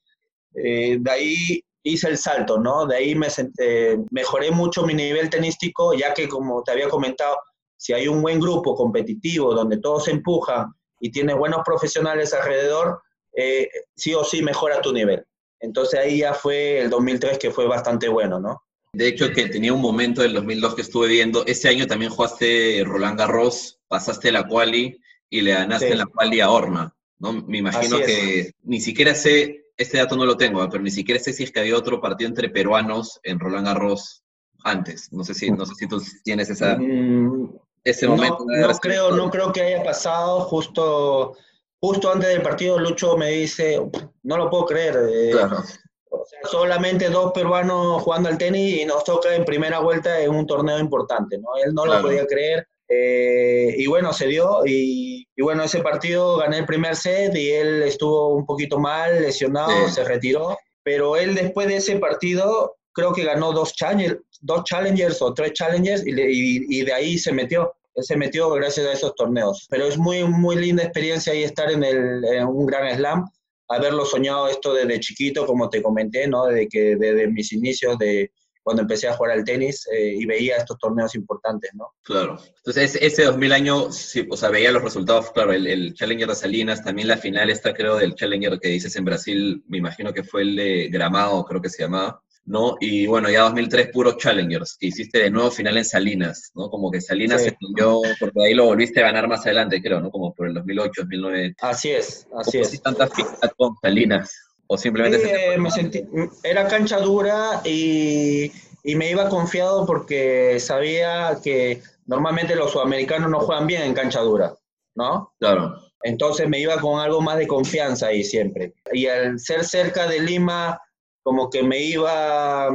[0.55, 2.85] eh, de ahí hice el salto, ¿no?
[2.85, 7.37] De ahí me senté, mejoré mucho mi nivel tenístico, ya que como te había comentado,
[7.77, 13.01] si hay un buen grupo competitivo donde todos se empujan y tienes buenos profesionales alrededor,
[13.35, 15.23] eh, sí o sí mejora tu nivel.
[15.59, 18.61] Entonces ahí ya fue el 2003 que fue bastante bueno, ¿no?
[18.93, 21.45] De hecho, que tenía un momento del 2002 que estuve viendo.
[21.45, 25.97] Ese año también jugaste Roland Garros, pasaste la quali y le ganaste sí.
[25.97, 27.33] la quali a Horna, ¿no?
[27.33, 31.31] Me imagino que ni siquiera sé este dato no lo tengo, pero ni siquiera sé
[31.31, 34.23] si es que había otro partido entre peruanos en Roland Garros
[34.63, 35.11] antes.
[35.13, 38.43] No sé si, no sé si tú tienes esa, mm, ese momento.
[38.47, 41.37] No, no creo, no creo que haya pasado justo,
[41.79, 42.79] justo antes del partido.
[42.79, 43.79] Lucho me dice,
[44.23, 44.97] no lo puedo creer.
[45.13, 45.63] Eh, claro.
[46.09, 50.31] O sea, solamente dos peruanos jugando al tenis y nos toca en primera vuelta en
[50.31, 51.37] un torneo importante.
[51.37, 51.47] ¿no?
[51.63, 52.01] Él no claro.
[52.01, 52.67] lo podía creer.
[52.89, 57.51] Eh, y bueno, se dio y, y, bueno, ese partido gané el primer set y
[57.51, 59.95] él estuvo un poquito mal, lesionado, sí.
[59.95, 65.21] se retiró, pero él después de ese partido creo que ganó dos, challenge, dos challengers
[65.21, 67.71] o tres challengers y, y, y, de ahí se metió.
[67.93, 69.67] Él se metió gracias a esos torneos.
[69.69, 73.25] Pero es muy, muy linda experiencia ahí estar en, el, en un gran slam,
[73.67, 76.45] haberlo soñado esto desde chiquito, como te comenté, ¿no?
[76.45, 78.31] Desde, que, desde mis inicios de,
[78.67, 81.93] cuando empecé a jugar al tenis eh, y veía estos torneos importantes, ¿no?
[82.03, 82.37] Claro.
[82.57, 86.35] Entonces, ese 2000 año, sí, o sea, veía los resultados, claro, el, el, Challenger de
[86.35, 90.23] Salinas, también la final esta, creo, del Challenger que dices en Brasil, me imagino que
[90.23, 92.77] fue el de Gramado, creo que se llamaba, ¿no?
[92.79, 96.69] Y bueno, ya 2003, puros Challengers, que hiciste de nuevo final en Salinas, ¿no?
[96.69, 97.49] Como que Salinas sí.
[97.49, 100.09] se cambió, porque ahí lo volviste a ganar más adelante, creo, ¿no?
[100.09, 101.55] Como por el 2008, 2009.
[101.61, 102.81] Así es, así es.
[102.81, 104.33] tanta fiesta con Salinas?
[104.67, 105.19] ¿O simplemente...
[105.19, 106.03] Sí, se me sentí,
[106.41, 108.51] era cancha dura y,
[108.83, 114.21] y, me iba confiado porque sabía que normalmente los sudamericanos no juegan bien en cancha
[114.21, 114.55] dura,
[114.95, 115.33] ¿no?
[115.39, 115.75] Claro.
[116.03, 118.73] Entonces me iba con algo más de confianza ahí siempre.
[118.93, 120.79] Y al ser cerca de Lima,
[121.27, 122.69] como que me iba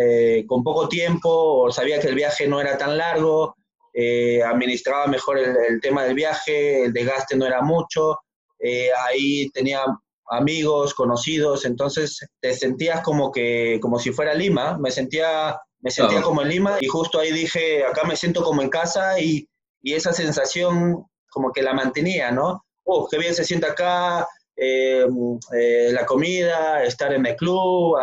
[0.00, 1.28] eh, con poco tiempo,
[1.64, 3.56] o sabía que el viaje no era tan largo,
[3.92, 8.16] eh, administraba mejor el, tema del viaje, el desgaste no era mucho,
[8.60, 9.84] eh, ahí tenía
[10.30, 16.22] amigos, conocidos, entonces te sentías como que, como si fuera Lima, me sentía, me sentía
[16.22, 19.48] como en Lima y justo ahí dije, acá me siento como en casa y,
[19.82, 22.64] y esa sensación como que la mantenía, ¿no?
[22.84, 25.06] Oh, qué bien se siente acá, eh,
[25.54, 27.98] eh, la comida, estar en el club,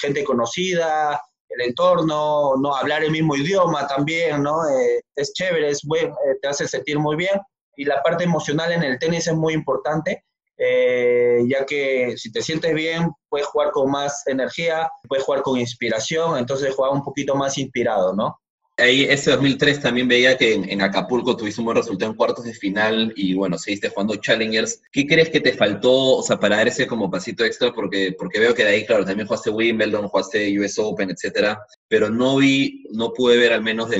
[0.00, 4.68] gente conocida, el entorno, no hablar el mismo idioma también, ¿no?
[4.68, 7.40] Eh, es chévere, es bueno, te hace sentir muy bien.
[7.76, 10.24] Y la parte emocional en el tenis es muy importante,
[10.58, 16.36] ya que si te sientes bien, puedes jugar con más energía, puedes jugar con inspiración,
[16.36, 18.41] entonces jugar un poquito más inspirado, ¿no?
[18.76, 22.54] Ahí ese 2003 también veía que en, Acapulco tuviste un buen resultado en cuartos de
[22.54, 24.82] final y bueno, seguiste jugando Challengers.
[24.90, 27.72] ¿Qué crees que te faltó, o sea, para dar ese como pasito extra?
[27.72, 31.58] Porque, porque veo que de ahí, claro, también jugaste Wimbledon, jugaste US Open, etcétera,
[31.88, 33.90] pero no vi, no pude ver al menos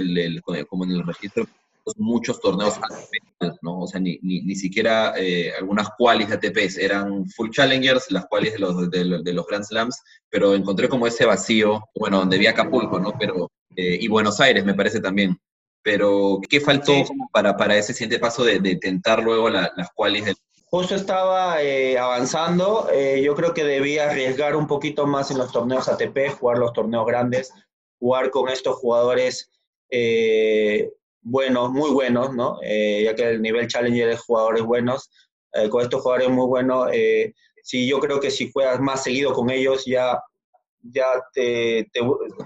[0.68, 1.46] como en el registro
[1.96, 3.80] muchos torneos ATP, ¿no?
[3.80, 8.52] O sea, ni, ni, siquiera eh, algunas qualis de ATPs, eran full challengers, las qualis
[8.52, 13.00] de los, de, los Grand Slams, pero encontré como ese vacío, bueno, donde vi Acapulco,
[13.00, 13.12] ¿no?
[13.18, 15.38] Pero eh, y Buenos Aires, me parece también.
[15.82, 16.92] Pero, ¿qué faltó
[17.32, 20.32] para, para ese siguiente paso de, de tentar luego las cuales?
[20.66, 25.52] Justo estaba eh, avanzando, eh, yo creo que debía arriesgar un poquito más en los
[25.52, 27.52] torneos ATP, jugar los torneos grandes,
[27.98, 29.50] jugar con estos jugadores
[31.20, 32.58] buenos, muy buenos, ¿no?
[32.62, 35.10] ya que el nivel Challenger es jugadores buenos,
[35.70, 36.90] con estos jugadores muy buenos,
[37.62, 40.18] sí, yo creo que si juegas más seguido con ellos ya
[40.82, 41.88] ya te,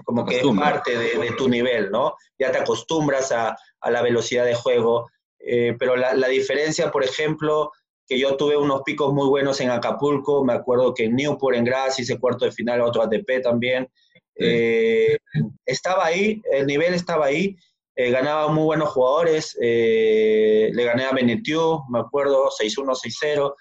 [0.05, 2.15] como que es parte de, tu nivel, ¿no?
[2.37, 5.09] Ya te acostumbras a, a la velocidad de juego.
[5.39, 7.71] Eh, pero la, la, diferencia, por ejemplo,
[8.07, 11.65] que yo tuve unos picos muy buenos en Acapulco, me acuerdo que en Newport, en
[11.65, 13.87] Graz, hice cuarto de final, otro ATP también.
[14.35, 15.17] Eh,
[15.65, 17.55] estaba ahí, el nivel estaba ahí,
[17.95, 23.55] eh, ganaba muy buenos jugadores, le gané a Benetiu, me acuerdo, 6-1, 6-0.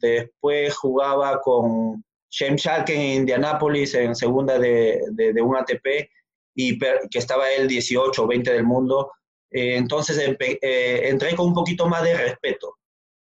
[0.00, 6.08] Después jugaba con, James Schalke en Indianápolis en segunda de, de, un ATP
[6.54, 9.10] y que estaba él 18 o 20 del mundo.
[9.50, 12.76] Eh, entonces eh, entré con un poquito más de respeto,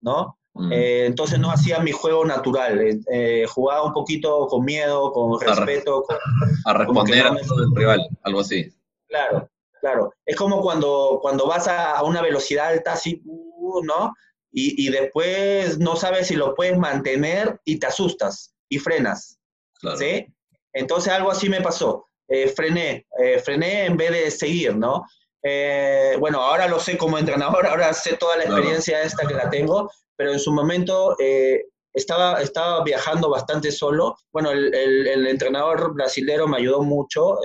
[0.01, 0.39] ¿no?
[0.55, 0.73] Mm.
[0.73, 3.01] Eh, entonces no hacía mi juego natural,
[3.49, 6.05] jugaba un poquito con miedo, con respeto.
[6.65, 7.37] A, responder a
[7.75, 8.73] rival, algo así.
[9.09, 10.15] Claro, claro.
[10.25, 14.15] Es como cuando, cuando vas a, una velocidad alta, así, uh, ¿no?
[14.51, 19.39] Y, y, después no sabes si lo puedes mantener y te asustas y frenas.
[19.99, 20.27] ¿Sí?
[20.73, 22.07] Entonces algo así me pasó.
[22.29, 25.05] Eh, frené, eh, frené en vez de seguir, ¿no?
[25.43, 29.49] Eh, bueno, ahora lo sé como entrenador, ahora sé toda la experiencia esta que la
[29.49, 31.17] tengo, pero en su momento
[31.93, 34.17] estaba, estaba viajando bastante solo.
[34.33, 37.37] Bueno, el, el, entrenador brasilero me ayudó mucho,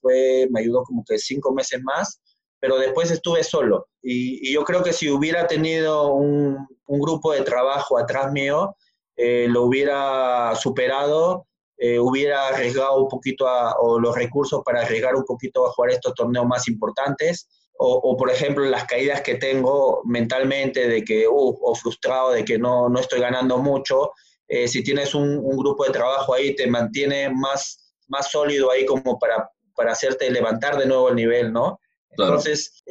[0.00, 2.20] fue, me ayudó como que cinco meses más,
[2.60, 3.88] pero después estuve solo.
[4.02, 8.76] Y, y yo creo que si hubiera tenido un, un grupo de trabajo atrás mío,
[9.20, 15.16] eh, lo hubiera superado, eh, hubiera arriesgado un poquito a, o los recursos para arriesgar
[15.16, 17.48] un poquito a jugar estos torneos más importantes.
[17.80, 22.58] O, por ejemplo, las caídas que tengo mentalmente de que, uh, o frustrado de que
[22.58, 24.10] no, no estoy ganando mucho,
[24.48, 28.84] eh, si tienes un, un, grupo de trabajo ahí, te mantiene más, más sólido ahí
[28.84, 31.78] como para, para hacerte levantar de nuevo el nivel, ¿no?
[32.10, 32.82] Entonces,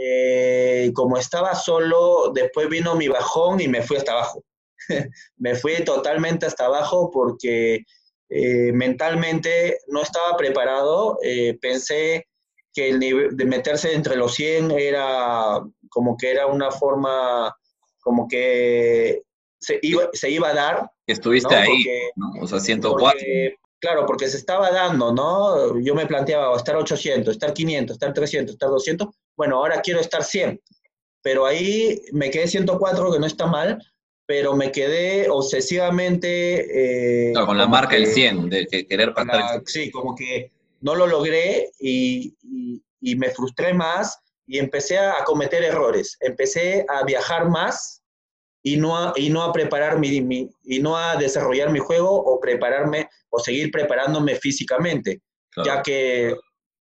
[0.94, 4.42] como estaba solo, después vino mi bajón y me fui hasta abajo.
[5.38, 7.86] me fui totalmente hasta abajo porque
[8.30, 11.18] eh, mentalmente no estaba preparado.
[11.24, 12.28] Eh, pensé
[12.74, 17.56] que el nivel de meterse entre los 100 era como que era una forma,
[18.00, 19.24] como que
[19.60, 20.92] se iba, se iba a dar.
[21.08, 21.86] Estuviste ahí,
[22.42, 23.20] o sea, 104.
[23.80, 25.80] claro, porque se estaba dando, ¿no?
[25.80, 29.08] Yo me planteaba estar 800, estar 500, estar 300, estar 200.
[29.36, 30.62] Bueno, ahora quiero estar 100.
[31.22, 33.82] Pero ahí me quedé 104, que no está mal,
[34.28, 37.30] pero me quedé obsesivamente...
[37.30, 39.64] Eh, con la marca del 100, de querer pasar.
[39.66, 42.36] sí, como que no lo logré y,
[43.02, 46.18] y, me frustré más y empecé a cometer errores.
[46.20, 48.04] Empecé a viajar más
[48.62, 52.12] y no a, y no a preparar mi, mi, y no a desarrollar mi juego
[52.12, 55.22] o prepararme o seguir preparándome físicamente,
[55.64, 56.36] ya que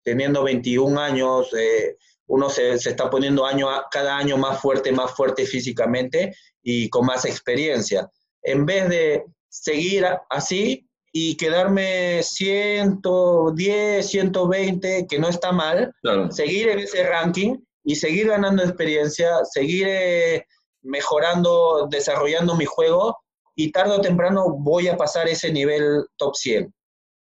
[0.03, 5.15] teniendo 21 años, eh, uno se, se, está poniendo año cada año más fuerte, más
[5.15, 6.35] fuerte físicamente
[6.71, 8.11] y con más experiencia.
[8.43, 15.91] En vez de seguir así y quedarme 110, 120, que no está mal,
[16.29, 20.45] seguir en ese ranking y seguir ganando experiencia, seguir eh,
[20.83, 23.17] mejorando, desarrollando mi juego
[23.55, 26.75] y tarde o temprano voy a pasar ese nivel top 100,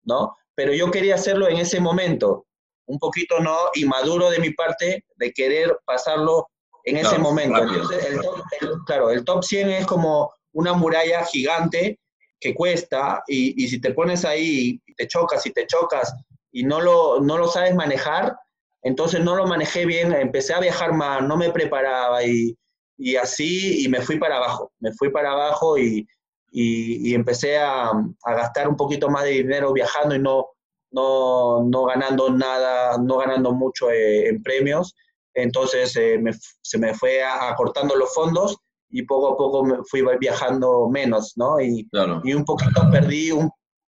[0.04, 0.36] ¿no?
[0.54, 2.44] Pero yo quería hacerlo en ese momento,
[2.84, 6.46] un poquito no inmaduro de mi parte de querer pasarlo
[6.90, 7.62] en ese momento.
[7.62, 8.42] Entonces, el top,
[8.86, 11.98] claro, el top 100 es como una muralla gigante
[12.40, 16.12] que cuesta y, y, si te pones ahí y te chocas y te chocas
[16.52, 18.36] y no lo, no lo sabes manejar,
[18.82, 22.56] entonces no lo manejé bien, empecé a viajar más, no me preparaba y,
[22.96, 26.06] y así y me fui para abajo, me fui para abajo y,
[26.50, 30.46] y empecé a, a, gastar un poquito más de dinero viajando y no,
[30.90, 34.94] no, no ganando nada, no ganando mucho eh, en premios.
[35.34, 38.56] Entonces eh, me, se me fue acortando los fondos
[38.90, 41.60] y poco a poco me fui viajando menos, ¿no?
[41.60, 42.20] Y, claro.
[42.24, 43.50] y un poquito perdí, un,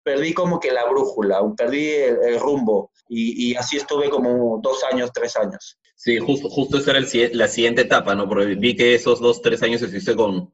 [0.03, 4.83] perdí como que la brújula, perdí el, el rumbo y, y, así estuve como dos
[4.91, 5.77] años, tres años.
[5.95, 8.27] Sí, justo, justo esa era el, la siguiente etapa, ¿no?
[8.27, 10.51] Porque vi que esos dos, tres años estuviste con,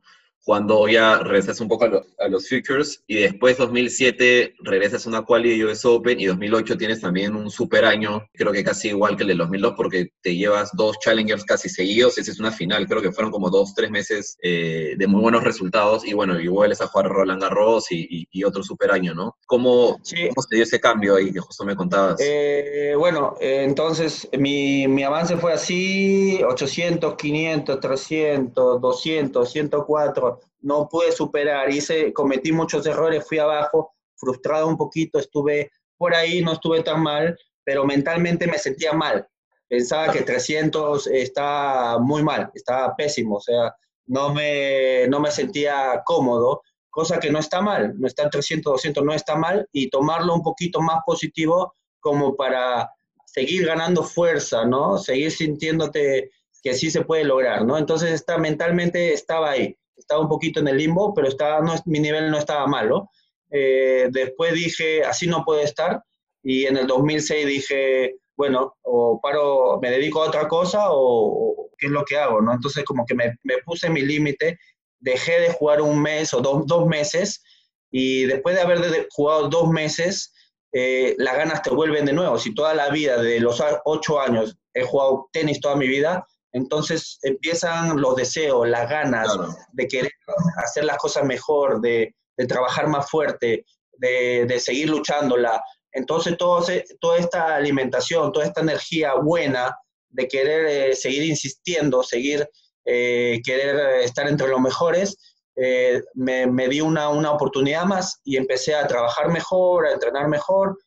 [0.47, 5.09] cuando ya regresas un poco a, lo, a, los Futures y después 2007 regresas a
[5.09, 8.87] una quali de US Open y 2008 tienes también un super año, creo que casi
[8.87, 12.53] igual que el de 2002 porque te llevas dos Challengers casi seguidos, esa es una
[12.53, 16.39] final, creo que fueron como dos, tres meses eh, de muy buenos resultados y bueno,
[16.39, 19.35] y vuelves a jugar Roland Garros y, y, y otro super año, ¿no?
[19.47, 20.29] ¿Cómo, sí.
[20.33, 22.21] ¿Cómo se dio ese cambio ahí que justo me contabas?
[22.21, 30.87] Eh, bueno, eh, entonces mi, mi avance fue así, 800, 500, 300, 200, 104, no
[30.89, 36.53] pude superar, hice, cometí muchos errores, fui abajo, frustrado un poquito, estuve por ahí, no
[36.53, 39.27] estuve tan mal, pero mentalmente me sentía mal.
[39.67, 46.01] Pensaba que 300 está muy mal, estaba pésimo, o sea, no me, no me sentía
[46.05, 50.33] cómodo, cosa que no está mal, no está 300, 200, no está mal, y tomarlo
[50.33, 52.89] un poquito más positivo como para
[53.25, 54.97] seguir ganando fuerza, ¿no?
[54.97, 56.31] Seguir sintiéndote
[56.63, 57.77] que sí se puede lograr, ¿no?
[57.77, 62.29] Entonces está, mentalmente estaba ahí estaba un poquito en el limbo, pero estaba, mi nivel
[62.31, 63.09] no estaba malo.
[63.49, 66.01] Eh, después dije, así no puede estar,
[66.43, 71.69] y en el 2006 dije, bueno, o paro, me dedico a otra cosa o, o
[71.77, 72.53] qué es lo que hago, ¿no?
[72.53, 74.59] Entonces como que me, puse mi límite,
[74.99, 77.43] dejé de jugar un mes o dos, dos meses,
[77.89, 80.33] y después de haber jugado dos meses,
[80.73, 82.37] eh, las ganas te vuelven de nuevo.
[82.37, 86.27] Si toda la vida, de los ocho años, he jugado tenis toda mi vida,
[86.57, 89.55] entonces empiezan los deseos, las ganas claro.
[89.73, 90.11] de querer
[90.57, 95.61] hacer las cosas mejor, de, de trabajar más fuerte, de, de, seguir luchándola.
[95.91, 96.65] Entonces todo,
[96.99, 99.75] toda esta alimentación, toda esta energía buena
[100.09, 102.49] de querer eh, seguir insistiendo, seguir,
[102.85, 105.15] eh, querer estar entre los mejores,
[105.55, 110.27] eh, me, me, di una, una, oportunidad más y empecé a trabajar mejor, a entrenar
[110.27, 110.77] mejor.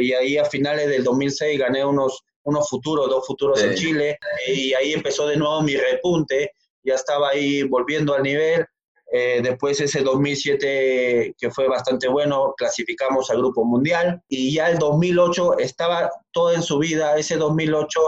[0.00, 3.66] Y ahí a finales del 2006 gané unos unos futuros, dos futuros sí.
[3.66, 6.52] en Chile, y ahí empezó de nuevo mi repunte,
[6.82, 8.66] ya estaba ahí volviendo al nivel.
[9.14, 14.78] Eh, después ese 2007, que fue bastante bueno, clasificamos al Grupo Mundial, y ya el
[14.78, 18.00] 2008 estaba todo en su vida, ese 2008,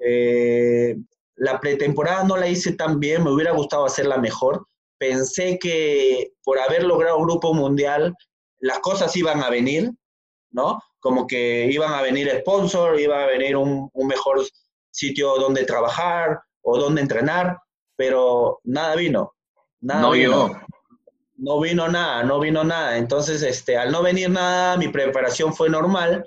[0.00, 0.96] eh,
[1.36, 4.66] la pretemporada no la hice tan bien, me hubiera gustado hacerla mejor.
[4.98, 8.14] Pensé que por haber logrado Grupo Mundial,
[8.58, 9.90] las cosas iban a venir,
[10.50, 10.78] ¿no?
[11.02, 14.40] Como que iban a venir sponsors, iba a venir un, un, mejor
[14.92, 17.58] sitio donde trabajar o donde entrenar,
[17.96, 19.34] pero nada vino.
[19.80, 20.46] Nada no vino.
[20.46, 20.66] Vino.
[21.38, 22.96] No vino nada, no vino nada.
[22.96, 26.24] Entonces, este, al no venir nada, mi preparación fue normal,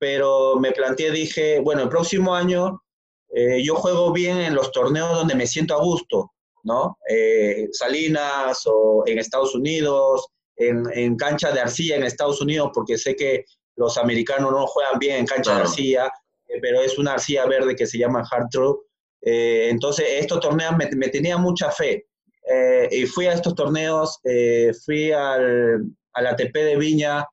[0.00, 2.82] pero me planteé, dije, bueno, el próximo año
[3.30, 6.32] eh, yo juego bien en los torneos donde me siento a gusto,
[6.64, 6.98] ¿no?
[7.08, 10.26] Eh, Salinas o en Estados Unidos,
[10.56, 13.44] en, en cancha de arcilla en Estados Unidos, porque sé que
[13.78, 15.58] los americanos no juegan bien en cancha claro.
[15.60, 16.12] de arcilla,
[16.48, 18.76] eh, pero es una arcilla verde que se llama Hard True.
[19.22, 22.06] Eh, entonces, estos torneos me, me tenía mucha fe.
[22.50, 27.26] Eh, y fui a estos torneos, eh, fui al, al ATP de Viña,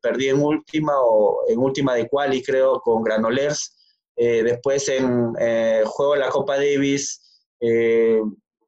[0.00, 3.76] perdí en última o en última de quali, creo, con Granolers.
[4.16, 5.34] después en
[5.84, 7.20] juego la Copa Davis,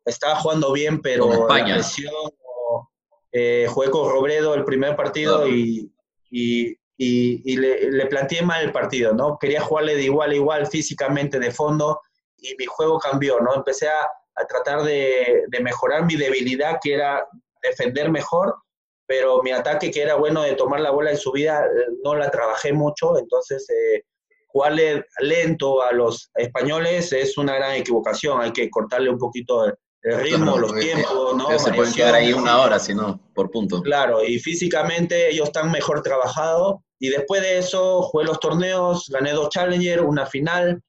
[0.04, 2.12] estaba jugando bien, pero la presión,
[3.68, 5.54] jugué con Robredo el primer partido claro.
[5.54, 5.91] y
[6.32, 9.38] y, y, le, planteé mal el partido, ¿no?
[9.38, 12.00] Quería jugarle de igual a igual físicamente de fondo
[12.38, 13.54] y mi juego cambió, ¿no?
[13.54, 14.00] Empecé a,
[14.36, 17.26] a tratar de, de, mejorar mi debilidad, que era
[17.62, 18.54] defender mejor,
[19.06, 21.66] pero mi ataque, que era bueno de tomar la bola en subida,
[22.02, 24.04] no la trabajé mucho, entonces eh,
[24.48, 29.74] jugarle lento a los españoles es una gran equivocación, hay que cortarle un poquito el
[30.02, 31.58] ritmo, claro, los tiempos, ¿no?
[31.58, 33.80] Se pueden quedar ahí una hora, si no, por punto.
[33.82, 36.76] Claro, y físicamente ellos están mejor trabajados.
[36.98, 40.80] Y después de eso jugué los torneos, gané dos Challenger, una final.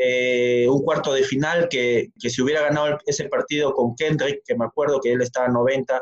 [0.00, 4.54] eh, un cuarto de final que, que si hubiera ganado ese partido con Kendrick, que
[4.54, 6.00] me acuerdo que él estaba 90,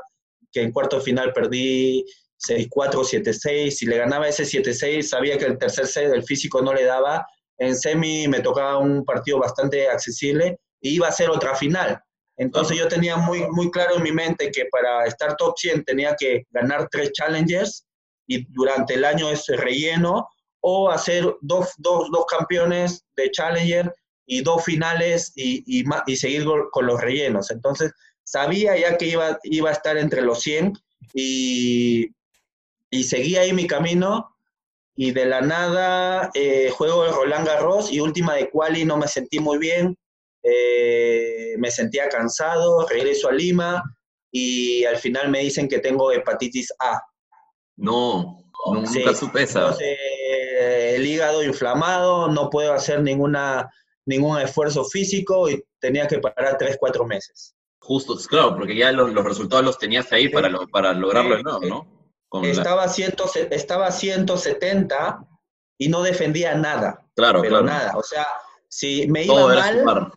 [0.53, 2.05] que en cuarto de final perdí
[2.47, 6.75] 6-4, 7-6, si le ganaba ese 7-6 sabía que el tercer set el físico no
[6.75, 7.27] le daba,
[7.59, 11.99] en semi me tocaba un partido bastante accesible y iba a ser otra final.
[12.39, 16.15] Entonces yo tenía muy, muy claro en mi mente que para estar top 100 tenía
[16.19, 17.87] que ganar tres challengers
[18.27, 20.29] y durante el año ese relleno
[20.61, 23.93] o hacer dos, dos, dos campeones de Challenger
[24.27, 27.51] y dos finales y, y, y, seguir con los rellenos.
[27.51, 27.93] Entonces,
[28.25, 30.73] sabía ya que iba, iba a estar entre los 100
[31.15, 32.11] y,
[32.91, 34.37] y seguí ahí mi camino
[34.97, 39.07] y de la nada eh, juego de Roland Garros y última de quali no me
[39.07, 39.97] sentí muy bien,
[40.49, 43.83] eh, me sentía cansado, regreso a Lima
[44.31, 47.01] y al final me dicen que tengo hepatitis A.
[47.77, 49.03] No, nunca sí.
[49.15, 49.61] supe esa.
[49.61, 49.99] Entonces,
[50.95, 53.71] el hígado inflamado, no puedo hacer ninguna,
[54.05, 57.55] ningún esfuerzo físico y tenía que parar tres, cuatro meses.
[57.81, 60.29] Justo, claro, porque ya los, los resultados los tenías ahí sí.
[60.31, 61.61] para, lo, para lograrlo, ¿no?
[61.61, 61.97] ¿no?
[62.29, 62.93] Con estaba, la...
[62.93, 65.21] ciento, estaba 170
[65.79, 67.07] y no defendía nada.
[67.15, 67.67] Claro, pero claro.
[67.67, 68.27] nada, o sea,
[68.69, 70.13] si me iba mal,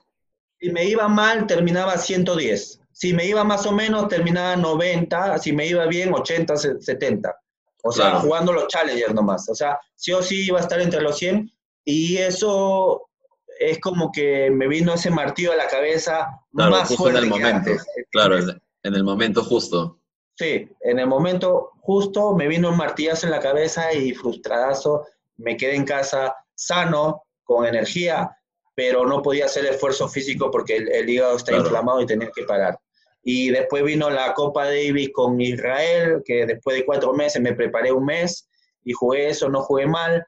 [0.59, 2.81] si me iba mal, terminaba 110.
[2.91, 5.37] Si me iba más o menos, terminaba 90.
[5.37, 7.35] Si me iba bien, 80, 70.
[7.83, 8.19] O sea, claro.
[8.21, 9.47] jugando los challengers nomás.
[9.47, 11.49] O sea, sí o sí iba a estar entre los 100.
[11.85, 13.09] Y eso
[13.59, 17.23] es como que me vino ese martillo a la cabeza claro, más justo fuerte en
[17.25, 17.71] el momento.
[18.11, 19.99] Claro, en el momento justo.
[20.35, 25.05] Sí, en el momento justo me vino un martillazo en la cabeza y frustradazo.
[25.37, 28.37] Me quedé en casa sano, con energía,
[28.79, 31.65] pero no podía hacer esfuerzo físico porque el, el hígado está claro.
[31.65, 32.79] inflamado y tenía que parar.
[33.21, 37.91] Y después vino la Copa Davis con Israel, que después de cuatro meses me preparé
[37.91, 38.47] un mes
[38.85, 40.25] y jugué eso, no jugué mal.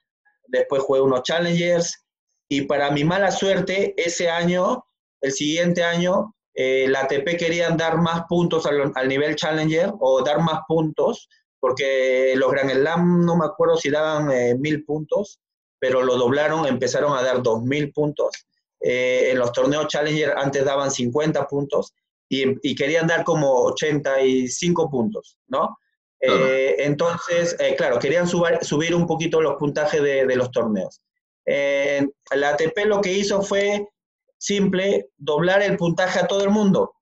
[0.47, 2.06] Después jugué unos Challengers
[2.49, 4.84] y para mi mala suerte, ese año,
[5.22, 10.22] el siguiente año, eh, la ATP querían dar más puntos al, al, nivel Challenger o
[10.26, 11.30] dar más puntos,
[11.62, 15.39] porque los Grand Slam no me acuerdo si daban eh, mil puntos,
[15.82, 18.29] pero lo doblaron, empezaron a dar dos mil puntos.
[18.79, 21.93] Eh, en los torneos Challenger antes daban 50 puntos
[22.29, 25.77] y, y querían dar como 85 puntos, ¿no?
[26.19, 26.45] Claro.
[26.77, 31.01] entonces, claro, querían subir, subir un poquito los puntajes de, de los torneos.
[31.45, 33.88] la ATP lo que hizo fue
[34.38, 36.93] simple, doblar el puntaje a todo el mundo.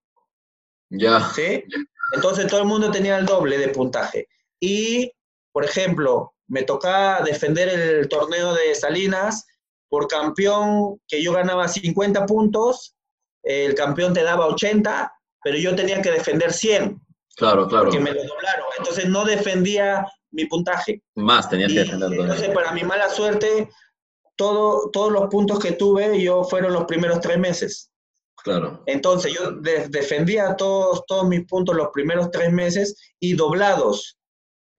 [0.89, 1.29] Ya.
[1.35, 1.65] ¿Sí?
[2.13, 4.27] Entonces todo el mundo tenía el doble de puntaje.
[4.59, 5.11] Y,
[5.51, 9.45] por ejemplo, me tocaba defender el torneo de Salinas
[9.87, 12.95] por campeón que yo ganaba 50 puntos,
[13.43, 15.11] el campeón te daba 80,
[15.43, 17.01] pero yo tenía que defender 100.
[17.37, 17.85] Claro, claro.
[17.85, 18.65] Porque me lo doblaron.
[18.77, 21.01] Entonces no defendía mi puntaje.
[21.15, 22.19] Más tenías y, que defender.
[22.19, 23.69] Entonces, para mi mala suerte,
[24.35, 27.91] todo, todos los puntos que tuve yo fueron los primeros tres meses.
[28.43, 28.83] Claro.
[28.85, 34.18] Entonces yo de, defendía todos, todos mis puntos los primeros tres meses y doblados.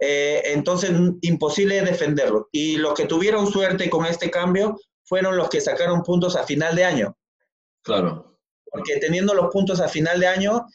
[0.01, 0.91] Eh, entonces
[1.21, 2.49] imposible defenderlo.
[2.53, 6.75] Y los que tuvieron suerte con este cambio fueron los que sacaron puntos a final
[6.75, 7.17] de año.
[7.83, 8.39] Claro.
[8.65, 10.67] Porque teniendo los puntos a final de año,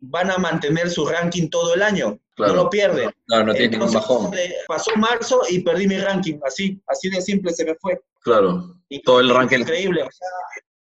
[0.00, 2.18] van a mantener su ranking todo el año.
[2.34, 2.54] Claro.
[2.54, 3.10] No lo pierden.
[3.26, 4.32] Claro, no tiene ningún bajón.
[4.66, 6.40] Pasó marzo y perdí mi ranking.
[6.44, 8.00] Así, así de simple se me fue.
[8.22, 8.74] Claro.
[8.88, 9.60] Y todo el ranking.
[9.60, 10.02] Increíble.
[10.02, 10.28] O sea,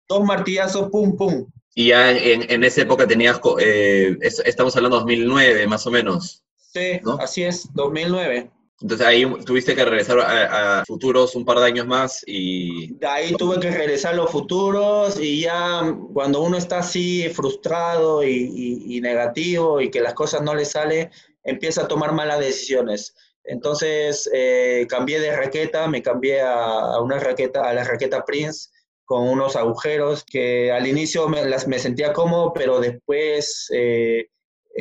[0.09, 1.51] dos martillazos, pum, pum.
[1.75, 6.45] Y ya en, en esa época tenías, eh, estamos hablando de 2009 más o menos.
[6.73, 7.19] Sí, ¿no?
[7.21, 8.51] así es, 2009.
[8.83, 12.95] Entonces ahí tuviste que regresar a, a, futuros un par de años más y...
[12.95, 18.25] De ahí tuve que regresar a los futuros y ya cuando uno está así frustrado
[18.25, 21.11] y, y, y negativo y que las cosas no le salen,
[21.45, 23.15] empieza a tomar malas decisiones.
[23.45, 28.71] Entonces eh, cambié de raqueta, me cambié a, a, una raqueta, a la raqueta Prince
[29.05, 34.29] con unos agujeros que al inicio me, las, me sentía cómodo, pero después eh,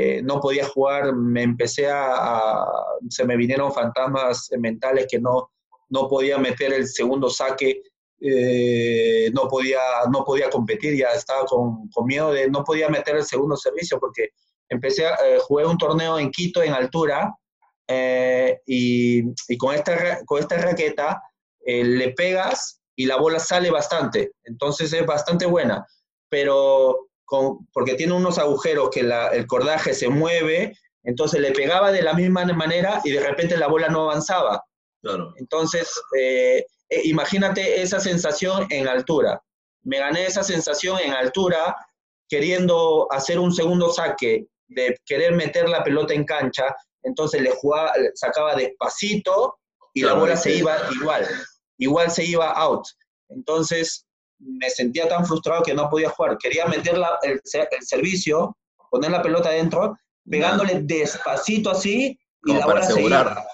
[0.01, 2.65] eh, no podía jugar, me empecé a,
[3.09, 5.51] se me vinieron fantasmas mentales que no,
[5.89, 7.81] no podía meter el segundo saque,
[8.21, 13.17] eh, no, podía, no podía competir, ya estaba con, con, miedo de no podía meter
[13.17, 14.29] el segundo servicio porque
[14.69, 17.35] empecé a eh, jugué un torneo en Quito en altura
[17.85, 19.19] eh, y,
[19.49, 21.21] y, con, esta, con esta raqueta
[21.65, 25.85] le pegas y la bola sale bastante, entonces es bastante buena,
[26.29, 31.91] pero con, porque tiene unos agujeros que la, el cordaje se mueve, entonces le pegaba
[31.91, 34.63] de la misma manera y de repente la bola no avanzaba.
[35.01, 35.33] Claro.
[35.37, 39.41] Entonces, eh, eh, imagínate esa sensación en altura.
[39.83, 41.75] Me gané esa sensación en altura
[42.27, 47.93] queriendo hacer un segundo saque, de querer meter la pelota en cancha, entonces le jugaba,
[48.15, 49.55] sacaba despacito
[49.93, 51.27] y claro, la bola se iba igual,
[51.77, 52.85] igual se iba out.
[53.29, 54.05] Entonces,
[54.39, 56.37] me sentía tan frustrado que no podía jugar.
[56.37, 57.41] Quería meter el,
[57.81, 58.57] servicio,
[58.89, 59.97] poner la pelota adentro,
[60.29, 63.45] pegándole despacito así y la bola se iba.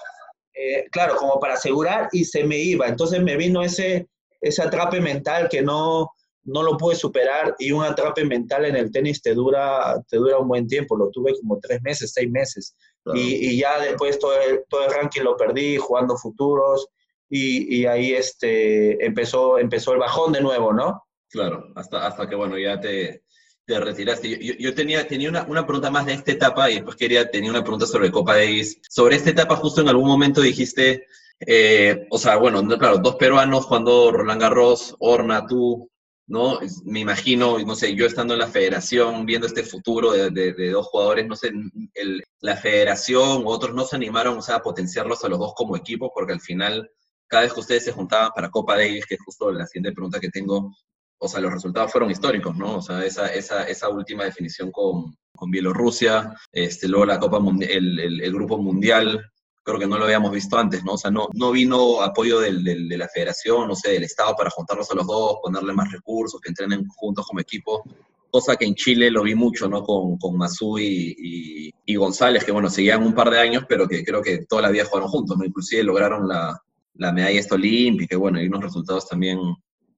[0.54, 2.86] Eh, claro, como para asegurar y se me iba.
[2.86, 4.08] Entonces me vino ese,
[4.40, 6.10] ese atrape mental que no,
[6.44, 10.38] no lo pude superar y un atrape mental en el tenis te dura, te dura
[10.38, 10.96] un buen tiempo.
[10.96, 12.74] Lo tuve como tres meses, seis meses.
[13.14, 16.88] Y, y, ya después todo el, todo el ranking lo perdí jugando futuros
[17.28, 21.04] y, y, ahí este, empezó, empezó el bajón de nuevo, ¿no?
[21.28, 23.24] Claro, hasta, hasta que, bueno, ya te,
[23.66, 24.38] te retiraste.
[24.44, 27.50] Yo, yo, tenía, tenía una, una, pregunta más de esta etapa y después quería, tenía
[27.50, 28.80] una pregunta sobre Copa Davis.
[28.88, 31.06] Sobre esta etapa, justo en algún momento dijiste,
[31.40, 35.90] eh, o sea, bueno, claro, dos peruanos cuando Roland Garros, Orna, tú,
[36.26, 36.60] ¿no?
[36.84, 40.86] Me imagino, no sé, yo estando en la federación, viendo este futuro de, de, dos
[40.86, 41.52] jugadores, no sé,
[41.94, 45.54] el, la federación u otros no se animaron, o sea, a potenciarlos a los dos
[45.54, 46.90] como equipo, porque al final
[47.26, 50.20] cada vez que ustedes se juntaban para Copa Davis, que es justo la siguiente pregunta
[50.20, 50.72] que tengo,
[51.18, 52.76] o sea, los resultados fueron históricos, ¿no?
[52.76, 57.98] O sea, esa, esa, esa última definición con, con Bielorrusia, este, luego la Copa el,
[57.98, 59.24] el, el, Grupo Mundial,
[59.62, 60.92] creo que no lo habíamos visto antes, ¿no?
[60.92, 64.34] O sea, no, no vino apoyo del, del, de la federación, no sé, del Estado
[64.36, 67.82] para juntarlos a los dos, ponerle más recursos, que entrenen juntos como equipo,
[68.30, 69.82] cosa que en Chile lo vi mucho, ¿no?
[69.82, 73.88] Con, con Mazú y, y, y, González, que bueno, seguían un par de años, pero
[73.88, 75.44] que creo que toda la vida jugaron juntos, ¿no?
[75.44, 76.60] Inclusive lograron la,
[76.98, 79.38] la medalla esta olímpica, bueno, y unos resultados también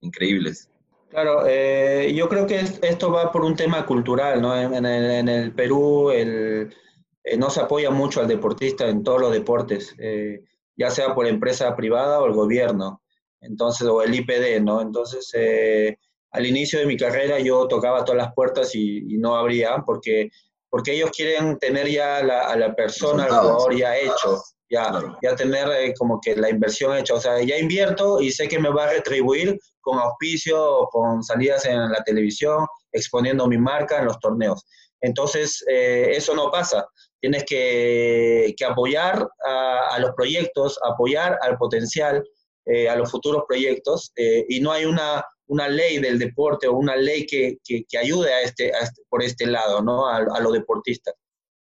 [0.01, 0.71] increíbles.
[1.09, 4.55] Claro, eh, yo creo que esto va por un tema cultural, ¿no?
[4.55, 6.75] En, el, en el, Perú el,
[7.25, 10.45] eh, no se apoya mucho al deportista en todos los deportes, eh,
[10.77, 13.03] ya sea por empresa privada o el gobierno,
[13.41, 14.83] entonces, o el IPD, ¿no?
[14.83, 15.33] Entonces,
[16.31, 20.29] al inicio de mi carrera yo tocaba todas las puertas y, y no abría porque,
[20.69, 25.35] porque ellos quieren tener ya la, a la persona, al jugador ya hecho ya, ya
[25.35, 27.15] tener eh, como que la inversión hecha.
[27.15, 31.65] O sea, ya invierto y sé que me va a retribuir con auspicio, con salidas
[31.65, 34.65] en la televisión, exponiendo mi marca en los torneos.
[35.01, 36.87] Entonces, eh, eso no pasa.
[37.21, 42.23] Tienes que, que apoyar a, los proyectos, apoyar al potencial,
[42.67, 46.95] eh, a los futuros proyectos, y no hay una, una ley del deporte o una
[46.95, 50.07] ley que, que, ayude a este, a este, por este lado, ¿no?
[50.07, 51.15] A, los deportistas.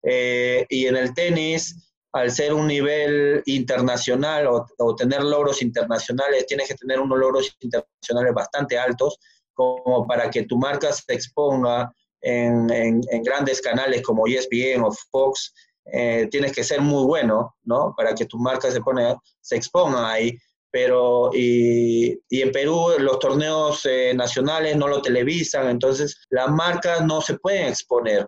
[0.02, 1.83] Y en el tenis,
[2.14, 8.32] al ser un nivel internacional o, tener logros internacionales, tienes que tener unos logros internacionales
[8.32, 9.18] bastante altos
[9.52, 15.52] como para que tu marca se exponga en, grandes canales como ESPN o Fox.
[15.92, 17.92] Eh, tienes que ser muy bueno, ¿no?
[17.96, 20.38] Para que tu marca se, pone, se exponga ahí.
[20.70, 27.04] Pero, y, y en Perú los torneos eh, nacionales no lo televisan, entonces las marcas
[27.04, 28.26] no se pueden exponer.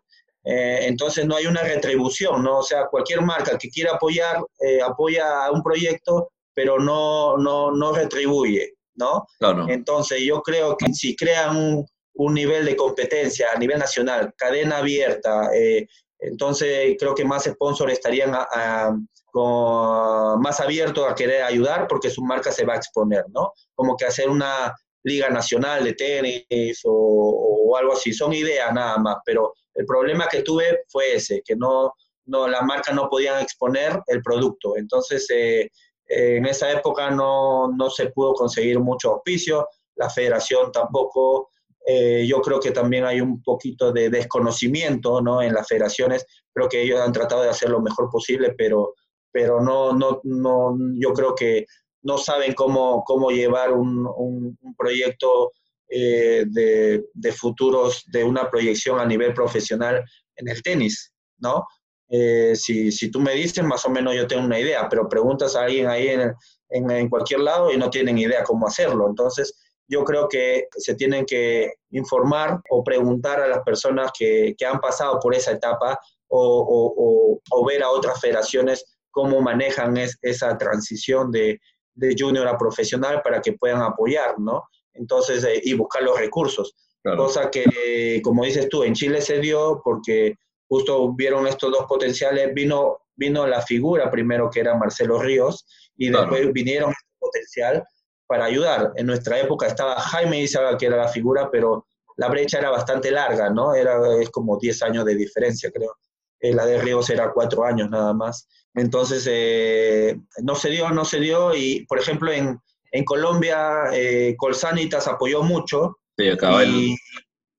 [0.48, 2.58] Eh, entonces no hay una retribución, ¿no?
[2.58, 7.72] O sea, cualquier marca que quiera apoyar, eh, apoya a un proyecto, pero no, no,
[7.72, 9.26] no retribuye, ¿no?
[9.40, 9.66] Claro.
[9.68, 14.78] Entonces yo creo que si crean un, un, nivel de competencia a nivel nacional, cadena
[14.78, 15.88] abierta, eh,
[16.20, 18.96] entonces creo que más sponsors estarían a, a,
[19.32, 23.52] con, más abiertos a querer ayudar porque su marca se va a exponer, ¿no?
[23.74, 24.72] Como que hacer una
[25.06, 30.42] liga nacional de tenis o, algo así, son ideas nada más, pero el problema que
[30.42, 31.92] tuve fue ese, que no,
[32.26, 34.76] no las marcas no podían exponer el producto.
[34.76, 35.70] Entonces, eh,
[36.08, 41.50] eh, en esa época no, no, se pudo conseguir mucho auspicio, la federación tampoco.
[41.86, 45.40] Eh, yo creo que también hay un poquito de desconocimiento ¿no?
[45.40, 46.26] en las federaciones.
[46.52, 48.94] Creo que ellos han tratado de hacer lo mejor posible, pero,
[49.30, 51.66] pero no, no, no, yo creo que
[52.06, 55.52] no saben cómo, cómo llevar un, un, proyecto
[55.88, 60.04] eh, de, de, futuros de una proyección a nivel profesional
[60.36, 61.66] en el tenis, ¿no?
[62.08, 65.56] Eh, si, si, tú me dices, más o menos yo tengo una idea, pero preguntas
[65.56, 66.32] a alguien ahí en,
[66.70, 69.08] en, en, cualquier lado y no tienen idea cómo hacerlo.
[69.08, 74.66] Entonces, yo creo que se tienen que informar o preguntar a las personas que, que
[74.66, 75.98] han pasado por esa etapa
[76.28, 81.58] o, o, ver a otras federaciones cómo manejan es, esa transición de,
[81.96, 84.62] de junior a profesional para que puedan apoyar, ¿no?
[84.98, 86.74] entonces, eh, y buscar los recursos.
[87.02, 87.24] Claro.
[87.24, 90.34] Cosa que, como dices tú, en Chile se dio porque
[90.68, 95.64] justo vieron estos dos potenciales, vino, vino la figura primero que era Marcelo Ríos
[95.96, 96.30] y claro.
[96.30, 97.84] después vinieron este potencial
[98.26, 98.92] para ayudar.
[98.96, 101.86] En nuestra época estaba Jaime Izaga, que era la figura, pero
[102.16, 103.74] la brecha era bastante larga, ¿no?
[103.74, 105.94] Era, es como 10 años de diferencia, creo.
[106.40, 108.48] Eh, la de Ríos era 4 años nada más.
[108.76, 111.54] Entonces, eh, no se dio, no se dio.
[111.54, 112.60] Y, por ejemplo, en,
[112.92, 115.96] en Colombia, eh, Colsanitas apoyó mucho.
[116.16, 116.94] Sí, acaba y,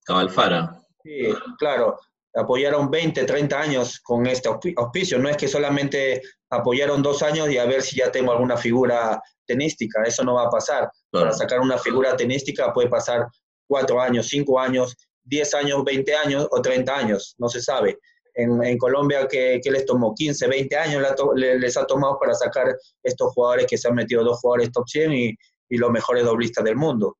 [0.07, 0.80] el, Fara.
[1.03, 1.99] Sí, claro.
[2.36, 4.47] apoyaron 20, 30 años con este
[4.78, 5.18] auspicio.
[5.18, 9.20] No es que solamente apoyaron dos años y a ver si ya tengo alguna figura
[9.47, 10.03] tenística.
[10.03, 10.89] Eso no va a pasar.
[11.09, 13.26] Para sacar una figura tenística puede pasar
[13.68, 17.36] cuatro años, cinco años, 10 años, 20 años o 30 años.
[17.39, 17.97] No se sabe.
[18.38, 20.13] En, Colombia, ¿qué, les tomó?
[20.13, 21.03] 15, 20 años
[21.35, 25.13] les ha tomado para sacar estos jugadores que se han metido dos jugadores top 100
[25.13, 25.35] y,
[25.69, 27.17] y los mejores doblistas del mundo.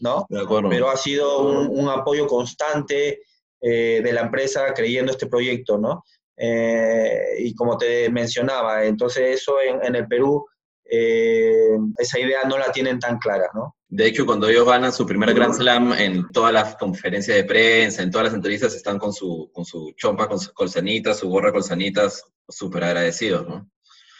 [0.00, 0.26] ¿no?
[0.28, 3.20] Pero ha sido un, apoyo constante
[3.60, 6.04] eh, de la empresa creyendo este proyecto, ¿no?
[6.36, 10.44] Eh, y como te mencionaba, entonces eso en, el Perú,
[10.84, 13.75] eh, esa idea no la tienen tan clara, ¿no?
[13.88, 17.44] De hecho, cuando ellos van a su primer Grand Slam, en todas las conferencias de
[17.44, 21.28] prensa, en todas las entrevistas, están con su, con su chompa, con sus colsanitas, su
[21.28, 23.70] gorra colsanitas, súper agradecidos, ¿no?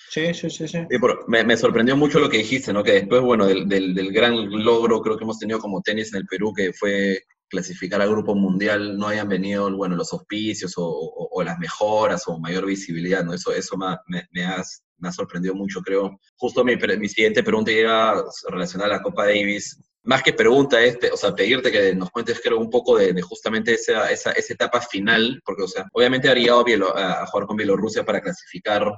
[0.09, 0.79] Sí, sí, sí, sí.
[1.27, 2.83] me, sorprendió mucho lo que dijiste, ¿no?
[2.83, 6.27] Que después, bueno, del, del, gran logro creo que hemos tenido como tenis en el
[6.27, 11.43] Perú, que fue clasificar al grupo mundial, no hayan venido, bueno, los auspicios o, o,
[11.43, 13.35] las mejoras o mayor visibilidad, ¿no?
[13.35, 14.63] Eso, eso me, me, ha,
[14.99, 16.19] me ha sorprendido mucho, creo.
[16.37, 19.79] Justo mi, mi siguiente pregunta llega relacionada a la Copa Davis.
[20.05, 23.75] Más que pregunta este, o sea, pedirte que nos cuentes, creo, un poco de, justamente
[23.75, 26.65] esa, esa, esa, etapa final, porque, o sea, obviamente ha llegado
[26.97, 28.93] a, a jugar con Bielorrusia para clasificar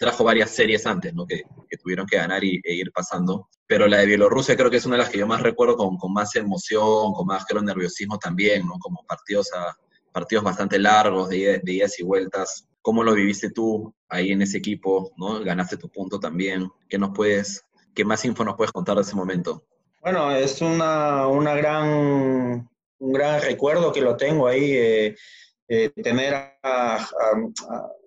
[0.00, 1.26] trajo varias series antes, ¿no?
[1.26, 1.42] Que,
[1.82, 3.50] tuvieron que ganar y, e ir pasando.
[3.66, 5.98] Pero la de Bielorrusia creo que es una de las que yo más recuerdo con,
[5.98, 8.78] con más emoción, con más creo nerviosismo también, ¿no?
[8.78, 9.76] Como partidos, a,
[10.10, 12.66] partidos bastante largos, de, de idas y vueltas.
[12.82, 15.12] ¿Cómo lo viviste tú ahí en ese equipo?
[15.16, 15.40] ¿no?
[15.40, 16.68] Ganaste tu punto también.
[16.88, 17.64] ¿Qué nos puedes,
[17.94, 19.64] qué más info nos puedes contar de ese momento?
[20.00, 22.68] Bueno, es una, una gran,
[22.98, 25.16] un gran recuerdo que lo tengo ahí, eh,
[25.68, 26.58] eh, tener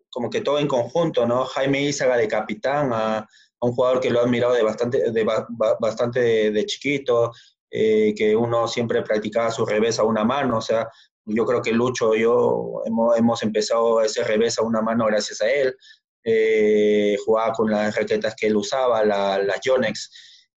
[0.10, 1.46] como que todo en conjunto, ¿no?
[1.46, 3.28] Jaime Izaga de capitán, a,
[3.62, 5.24] un jugador que lo ha admirado de bastante de,
[5.80, 7.32] bastante de, chiquito,
[7.72, 10.90] eh, que uno siempre practicaba su revés a una mano, o sea,
[11.26, 15.42] yo creo que Lucho y yo hemos, hemos empezado ese revés a una mano gracias
[15.42, 15.76] a él,
[16.24, 20.10] eh, jugaba con las raquetas que él usaba, la, las Yonex,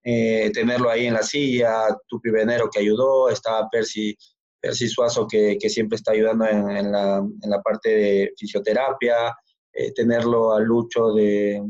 [0.04, 4.16] eh, tenerlo ahí en la silla, Tupi Venero que ayudó, estaba Percy
[4.60, 9.36] Percy Suazo que, que, siempre está ayudando en, en, la, en, la, parte de fisioterapia,
[9.72, 11.62] eh, tenerlo a Lucho de,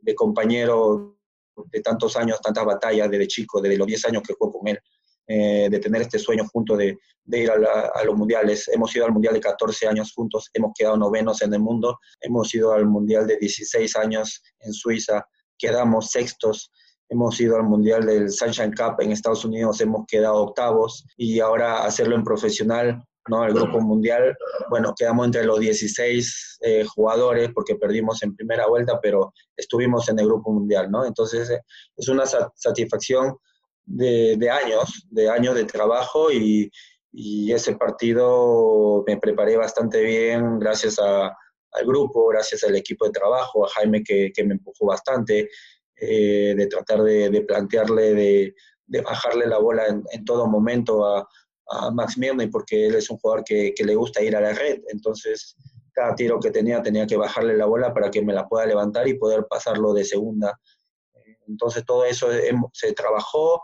[0.00, 1.18] de, compañero
[1.66, 4.80] de tantos años, tantas batallas desde chico, desde los 10 años que juego con él,
[5.26, 8.68] eh, de tener este sueño junto de, ir a, a, los mundiales.
[8.68, 12.54] Hemos ido al mundial de 14 años juntos, hemos quedado novenos en el mundo, hemos
[12.54, 15.26] ido al mundial de 16 años en Suiza,
[15.58, 16.70] quedamos sextos.
[17.10, 21.84] Hemos ido al Mundial del Sunshine Cup en Estados Unidos, hemos quedado octavos y ahora
[21.84, 23.44] hacerlo en profesional ¿no?
[23.44, 24.36] El grupo mundial,
[24.68, 30.18] bueno, quedamos entre los 16 eh, jugadores porque perdimos en primera vuelta, pero estuvimos en
[30.18, 31.04] el grupo mundial, ¿no?
[31.04, 31.60] Entonces eh,
[31.96, 33.36] es una satisfacción
[33.86, 36.70] de, de, años, de años de trabajo y,
[37.16, 43.64] ese partido me preparé bastante bien gracias a, al grupo, gracias al equipo de trabajo,
[43.64, 45.48] a Jaime que, me empujó bastante,
[45.94, 48.14] eh, de tratar de, plantearle,
[48.88, 51.28] de, bajarle la bola en, todo momento a
[51.92, 54.80] Max Mirny porque él es un jugador que, que, le gusta ir a la red.
[54.88, 55.56] Entonces,
[55.92, 59.06] cada tiro que tenía tenía que bajarle la bola para que me la pueda levantar
[59.08, 60.58] y poder pasarlo de segunda.
[61.46, 62.28] Entonces, todo eso
[62.72, 63.62] se trabajó.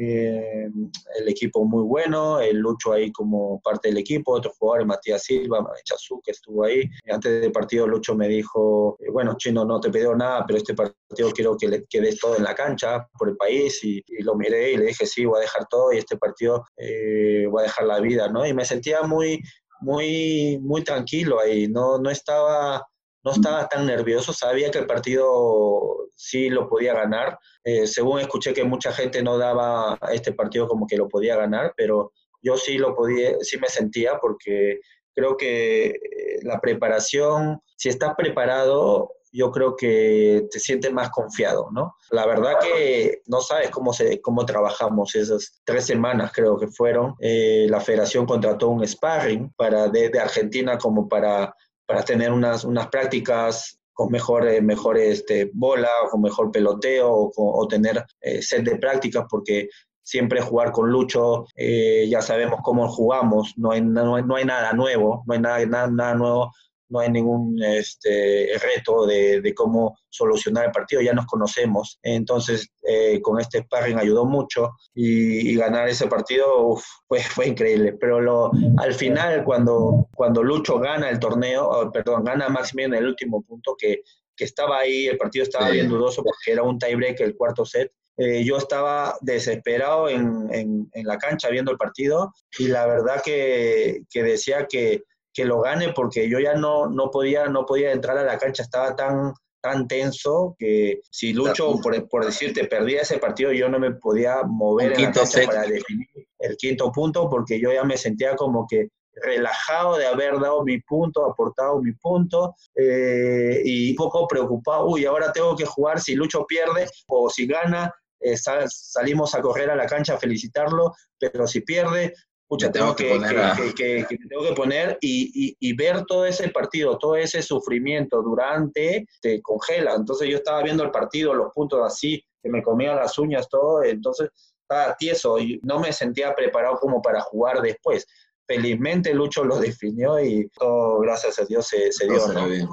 [0.00, 0.70] Eh,
[1.18, 5.66] el equipo muy bueno, el Lucho ahí como parte del equipo, otros jugadores, Matías Silva,
[5.82, 6.88] Chazú, que estuvo ahí.
[7.10, 10.74] Antes del partido Lucho me dijo, eh, bueno, Chino, no te pidió nada, pero este
[10.74, 14.72] partido quiero que le quedes todo en la cancha por el país y, lo miré
[14.72, 17.86] y le dije, sí, voy a dejar todo y este partido eh, voy a dejar
[17.86, 18.46] la vida, ¿no?
[18.46, 19.42] Y me sentía muy,
[19.80, 22.86] muy, muy tranquilo ahí, no, no estaba
[23.28, 27.38] no estaba tan nervioso, sabía que el partido sí lo podía ganar.
[27.62, 31.74] Eh, según escuché que mucha gente no daba este partido como que lo podía ganar,
[31.76, 34.80] pero yo sí lo podía, sí me sentía porque
[35.14, 41.68] creo que eh, la preparación, si estás preparado, yo creo que te sientes más confiado,
[41.70, 41.96] ¿no?
[42.10, 47.14] La verdad que no sabes cómo, se, cómo trabajamos esas tres semanas, creo que fueron.
[47.20, 51.54] Eh, la federación contrató un sparring para desde Argentina como para
[51.88, 57.32] para tener unas, unas prácticas con mejor, eh, mejor este, bola, o con mejor peloteo,
[57.34, 59.68] o, tener eh, set de prácticas, porque
[60.02, 64.72] siempre jugar con Lucho, eh, ya sabemos cómo jugamos, no hay, no, no hay nada
[64.74, 66.52] nuevo, no hay nada, nada, nada nuevo
[66.88, 71.98] no hay ningún este, reto de, de, cómo solucionar el partido, ya nos conocemos.
[72.02, 76.76] Entonces, eh, con este sparring ayudó mucho y, ganar ese partido
[77.06, 77.94] fue, fue increíble.
[78.00, 83.02] Pero lo, al final, cuando, cuando Lucho gana el torneo, oh, perdón, gana Maximiliano en
[83.02, 84.02] el último punto, que,
[84.36, 87.92] que estaba ahí, el partido estaba bien dudoso porque era un tiebreak el cuarto set.
[88.16, 93.22] Eh, yo estaba desesperado en, en, en, la cancha viendo el partido y la verdad
[93.24, 95.04] que, que decía que
[95.38, 98.64] que lo gane porque yo ya no, no, podía, no podía entrar a la cancha,
[98.64, 99.32] estaba tan,
[99.62, 104.42] tan tenso que si Lucho, por, por decirte, perdía ese partido, yo no me podía
[104.42, 106.08] mover en la cancha para definir
[106.40, 110.80] el quinto punto porque yo ya me sentía como que relajado de haber dado mi
[110.80, 116.16] punto, aportado mi punto eh, y un poco preocupado, uy, ahora tengo que jugar si
[116.16, 121.46] Lucho pierde o si gana, eh, salimos a correr a la cancha a felicitarlo, pero
[121.46, 122.12] si pierde,
[122.48, 128.22] pucha, tengo, que, tengo que poner y, y, ver todo ese partido, todo ese sufrimiento
[128.22, 129.94] durante, te congela.
[129.94, 133.82] Entonces yo estaba viendo el partido, los puntos así, que me comían las uñas, todo,
[133.82, 134.30] entonces
[134.62, 138.06] estaba tieso y no me sentía preparado como para jugar después
[138.48, 142.68] felizmente Lucho lo definió y todo, gracias a Dios, se, dio.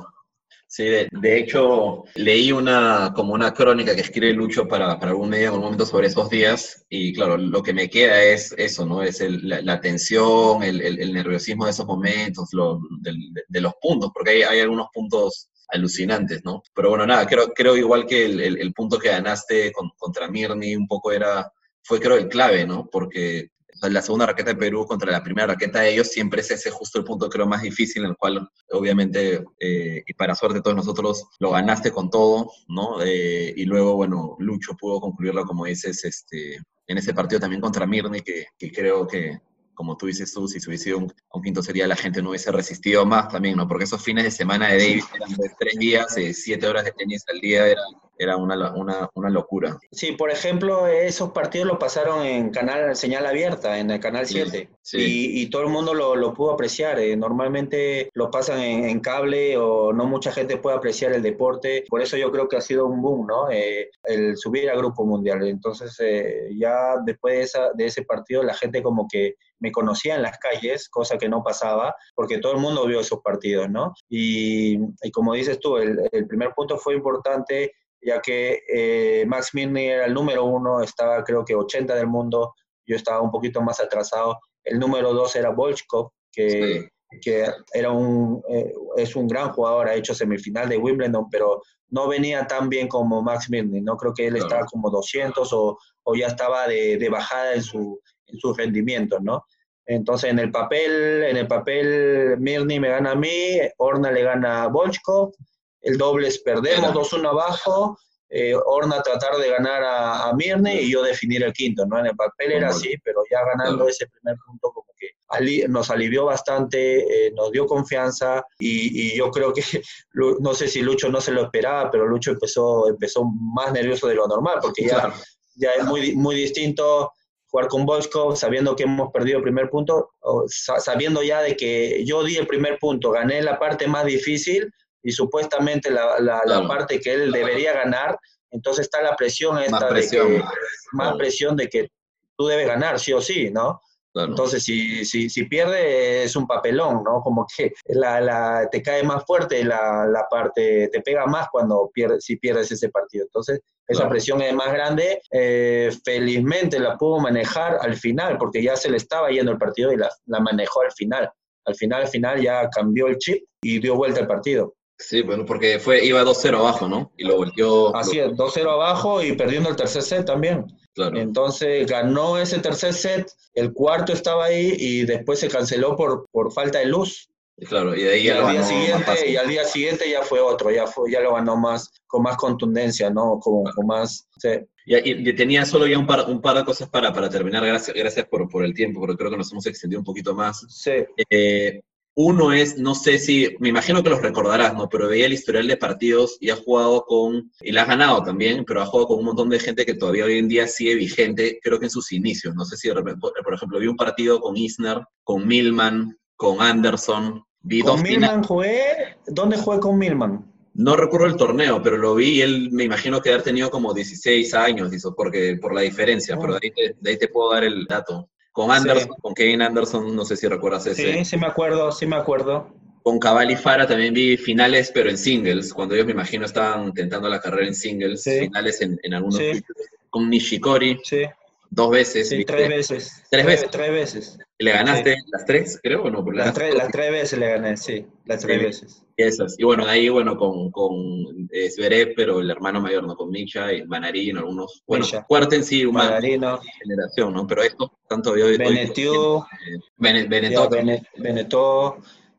[0.76, 5.44] Sí, de, hecho, leí una, como una crónica que escribe Lucho para, para algún medio
[5.44, 9.02] en algún momento sobre esos días, y claro, lo que me queda es eso, ¿no?
[9.02, 14.42] Es la, tensión, el, el, nerviosismo de esos momentos, lo, de, los puntos, porque hay,
[14.42, 16.62] hay, algunos puntos alucinantes, ¿no?
[16.74, 21.14] Pero bueno, nada, creo, creo igual que el, punto que ganaste contra Mirni un poco
[21.14, 21.50] era,
[21.84, 22.90] fue creo el clave, ¿no?
[22.92, 23.52] Porque
[23.90, 27.00] la segunda raqueta de Perú contra la primera raqueta de ellos, siempre es ese justo
[27.00, 30.76] el punto creo más difícil en el cual obviamente, eh, y para suerte de todos
[30.76, 33.02] nosotros, lo ganaste con todo, ¿no?
[33.04, 36.58] Eh, y luego, bueno, Lucho pudo concluirlo, como dices, este,
[36.88, 39.40] en ese partido también contra Mirni, que, que creo que,
[39.76, 42.30] como tú dices tú, si se hubiese ido un, un, quinto sería la gente no
[42.30, 43.68] hubiese resistido más también, ¿no?
[43.68, 46.92] Porque esos fines de semana de Davis eran de tres días, eh, siete horas de
[46.92, 47.86] tenis al día, eran
[48.18, 49.78] era una, una, una, locura.
[49.92, 54.70] Sí, por ejemplo, esos partidos los pasaron en canal señal abierta, en el canal 7,
[54.94, 57.00] Y, y, todo el mundo lo, lo pudo apreciar.
[57.00, 61.84] Eh, normalmente lo pasan en, cable o no mucha gente puede apreciar el deporte.
[61.90, 63.52] Por eso yo creo que ha sido un boom, ¿no?
[63.52, 65.46] Eh, el subir al Grupo Mundial.
[65.48, 70.16] Entonces, eh, ya después de, esa, de ese partido, la gente como que me conocía
[70.16, 73.94] en las calles, cosa que no pasaba, porque todo el mundo vio esos partidos, ¿no?
[74.10, 77.72] Y, y como dices tú, el, el primer punto fue importante
[78.06, 82.54] ya que eh, Max Mirny era el número uno, estaba creo que 80 del mundo,
[82.86, 84.40] yo estaba un poquito más atrasado.
[84.64, 86.90] El número dos era Bolchkov, que,
[87.22, 92.08] que era un, eh, es un gran jugador, ha hecho semifinal de Wimbledon, pero no
[92.08, 96.16] venía tan bien como Max Mirny, no creo que él estaba como 200 o, o
[96.16, 99.46] ya estaba de, de, bajada en su, en su rendimiento, ¿no?
[99.86, 104.64] Entonces en el papel, en el papel Mirny me gana a mí, Orna le gana
[104.64, 105.34] a Bolchkov,
[105.82, 108.00] el dobles perdemos 2-1 abajo,
[108.30, 112.00] eh, Orna tratar de ganar a, a, Mirne y yo definir el quinto, ¿no?
[112.00, 116.26] En el papel era así, pero ya ganando ese primer punto como que nos alivió
[116.26, 119.62] bastante, eh, nos dio confianza y, yo creo que,
[120.40, 124.16] no sé si Lucho no se lo esperaba, pero Lucho empezó, empezó más nervioso de
[124.16, 125.14] lo normal, porque ya,
[125.56, 127.12] ya es muy, muy distinto
[127.56, 130.12] jugar con Bosco, sabiendo que hemos perdido el primer punto,
[130.50, 134.70] sabiendo ya de que yo di el primer punto, gané la parte más difícil,
[135.02, 138.20] y supuestamente la, la, parte que él debería ganar,
[138.52, 140.44] entonces está la presión esta más presión, de que,
[140.92, 141.92] más presión de que
[142.36, 143.80] tú debes ganar sí o sí, ¿no?
[144.16, 147.22] Entonces, si, si, si, pierde es un papelón, ¿no?
[147.22, 151.92] Como que la, la, te cae más fuerte la, la, parte, te pega más cuando
[151.94, 153.26] pierdes, si pierdes ese partido.
[153.26, 155.22] Entonces, esa presión es más grande.
[155.32, 159.92] Eh, felizmente la pudo manejar al final, porque ya se le estaba yendo el partido
[159.92, 161.30] y la, la manejó al final.
[161.66, 164.76] Al final, al final ya cambió el chip y dio vuelta el partido.
[164.98, 167.12] Sí, bueno, porque fue, iba 2-0 abajo, ¿no?
[167.18, 167.94] Y lo volvió.
[167.96, 170.66] Así es, 2-0 abajo y perdiendo el tercer set también.
[170.96, 171.20] Claro.
[171.20, 176.54] Entonces ganó ese tercer set, el cuarto estaba ahí y después se canceló por, por
[176.54, 177.30] falta de luz.
[177.58, 180.88] Claro, y de ahí al día siguiente y al día siguiente ya fue otro, ya
[180.88, 183.40] fue, ya lo ganó más con más contundencia, ¿no?
[183.40, 184.28] Con, con más.
[184.38, 184.50] Sí.
[184.86, 187.66] Y, y, tenía solo ya un par, un par de cosas para, para terminar.
[187.66, 190.66] Gracias, gracias por, por el tiempo, porque creo que nos hemos extendido un poquito más.
[190.70, 190.92] Sí.
[191.30, 191.82] Eh,
[192.16, 194.88] uno es, no sé si, me imagino que los recordarás, ¿no?
[194.88, 198.64] Pero veía el historial de partidos y ha jugado con, y la has ganado también,
[198.66, 201.60] pero ha jugado con un montón de gente que todavía hoy en día sigue vigente,
[201.62, 202.56] creo que en sus inicios.
[202.56, 207.44] No sé si, por ejemplo, vi un partido con Isner, con Milman, con Anderson.
[207.62, 209.18] Vi ¿Con Milman jugué?
[209.28, 210.54] ¿Dónde jugué con Milman?
[210.74, 213.94] No recuerdo el torneo, pero lo vi y él me imagino que haber tenido como
[213.94, 217.86] 16 años, porque, por la diferencia, pero de ahí, de ahí te puedo dar el
[217.86, 218.30] dato.
[218.56, 221.12] Con Anderson, con Kevin Anderson, no sé si recuerdas ese.
[221.12, 222.74] Sí, sí me acuerdo, sí me acuerdo.
[223.04, 226.86] Con Cabal y Fara también vi finales, pero en singles, cuando ellos me imagino estaban
[226.86, 229.62] intentando la carrera en singles, finales en, en algunos sí.
[230.10, 231.24] Con Nishikori, sí.
[231.70, 232.30] dos veces.
[232.30, 233.24] Sí, tres veces.
[233.30, 233.70] ¿Tres veces?
[233.70, 234.40] Tres veces.
[234.58, 236.24] ¿Le ganaste las tres, creo, o no?
[236.32, 239.05] Las, las, tres, las tres veces le gané, sí, las tres veces.
[239.18, 239.56] Y esas.
[239.58, 243.16] Y bueno, ahí, bueno, con, con eh, Zverev, pero el hermano mayor, ¿no?
[243.16, 244.84] Con Misha y Manarino, algunos.
[244.88, 246.60] Bueno, Cuarten sí, una Manarino.
[246.82, 247.48] generación, ¿no?
[247.48, 248.58] Pero esto, tanto de hoy.
[248.58, 249.38] Benetú.
[249.40, 250.70] Eh, Benetó.
[251.18, 251.98] Benetó.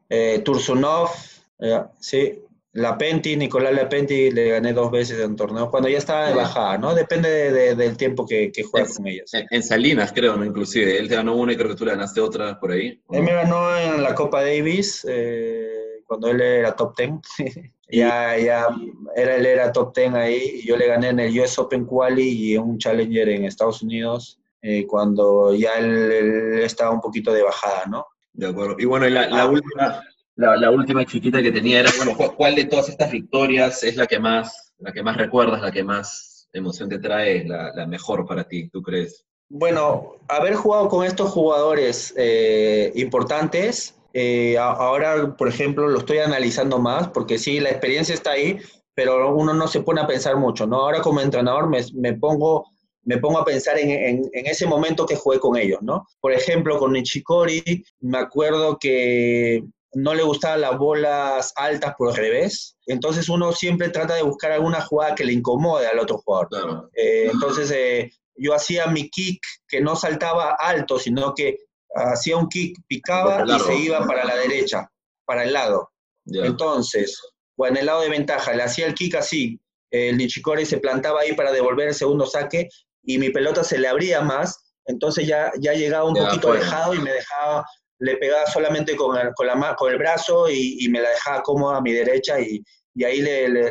[0.08, 1.10] Eh, Tursunov,
[1.58, 2.40] eh, sí,
[2.74, 6.94] Lapenti, Nicolás Lapenti, le gané dos veces en torneo, cuando ya estaba de bajada, ¿no?
[6.94, 9.32] Depende del tiempo que, que juegas con ellos.
[9.32, 10.44] En, Salinas, creo, ¿no?
[10.44, 13.00] Inclusive, él te ganó una y creo que tú le ganaste otra por ahí.
[13.10, 15.65] Él me ganó en la Copa Davis, eh,
[16.06, 17.20] cuando él era top ten.
[17.90, 18.66] ya, ya,
[19.14, 22.28] era, él era top ten ahí, y yo le gané en el US Open Quali
[22.28, 27.42] y en un Challenger en Estados Unidos, eh, cuando ya él, estaba un poquito de
[27.42, 28.06] bajada, ¿no?
[28.32, 28.76] De acuerdo.
[28.78, 30.02] Y bueno, la, la última
[30.36, 34.18] la, última chiquita que tenía era, bueno, ¿cuál de todas estas victorias es la que
[34.18, 38.68] más, la que más recuerdas, la que más emoción te trae, la, mejor para ti,
[38.68, 39.24] tú crees?
[39.48, 46.78] Bueno, haber jugado con estos jugadores eh, importantes, eh, ahora, por ejemplo, lo estoy analizando
[46.78, 48.58] más, porque sí, la experiencia está ahí,
[48.94, 50.76] pero uno no se pone a pensar mucho, ¿no?
[50.76, 52.64] Ahora como entrenador me, me pongo
[53.02, 56.08] me pongo a pensar en, en, en, ese momento que jugué con ellos, ¿no?
[56.20, 59.62] Por ejemplo, con Nishikori, me acuerdo que
[59.92, 62.76] no le gustaban las bolas altas por el revés.
[62.86, 66.90] Entonces uno siempre trata de buscar alguna jugada que le incomode al otro jugador.
[66.94, 71.58] Eh, entonces eh, yo hacía mi kick que no saltaba alto, sino que
[71.96, 74.90] hacía un kick, picaba y se iba para la derecha,
[75.24, 75.90] para el lado.
[76.26, 77.20] Entonces,
[77.56, 81.20] o en el lado de ventaja, le hacía el kick así, el Nishikori se plantaba
[81.20, 82.68] ahí para devolver el segundo saque
[83.02, 86.98] y mi pelota se le abría más, entonces ya, ya llegaba un poquito alejado y
[86.98, 87.64] me dejaba
[87.98, 91.78] le pegaba solamente con el, con la, con el brazo y, me la dejaba cómoda
[91.78, 92.62] a mi derecha y,
[92.94, 93.70] y ahí le, le,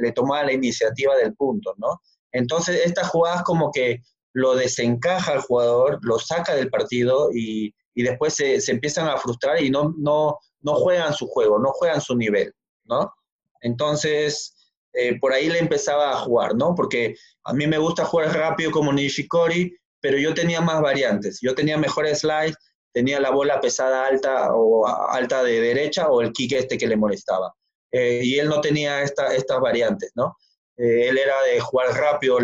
[0.00, 2.00] le, tomaba la iniciativa del punto, ¿no?
[2.32, 4.00] Entonces, estas jugadas como que
[4.34, 9.16] lo desencaja al jugador, lo saca del partido y, y después se, se, empiezan a
[9.16, 12.52] frustrar y no, no, no juegan su juego, no juegan su nivel,
[12.84, 13.12] ¿no?
[13.60, 14.54] Entonces,
[14.92, 16.74] eh, por ahí le empezaba a jugar, ¿no?
[16.74, 17.14] Porque
[17.44, 21.78] a mí me gusta jugar rápido como Nishikori, pero yo tenía más variantes, yo tenía
[21.78, 22.56] mejores slides,
[22.92, 26.96] tenía la bola pesada alta o alta de derecha o el kick este que le
[26.96, 27.54] molestaba.
[27.90, 30.36] Eh, y él no tenía esta, estas variantes, ¿no?
[30.76, 32.38] Eh, él era de jugar rápido,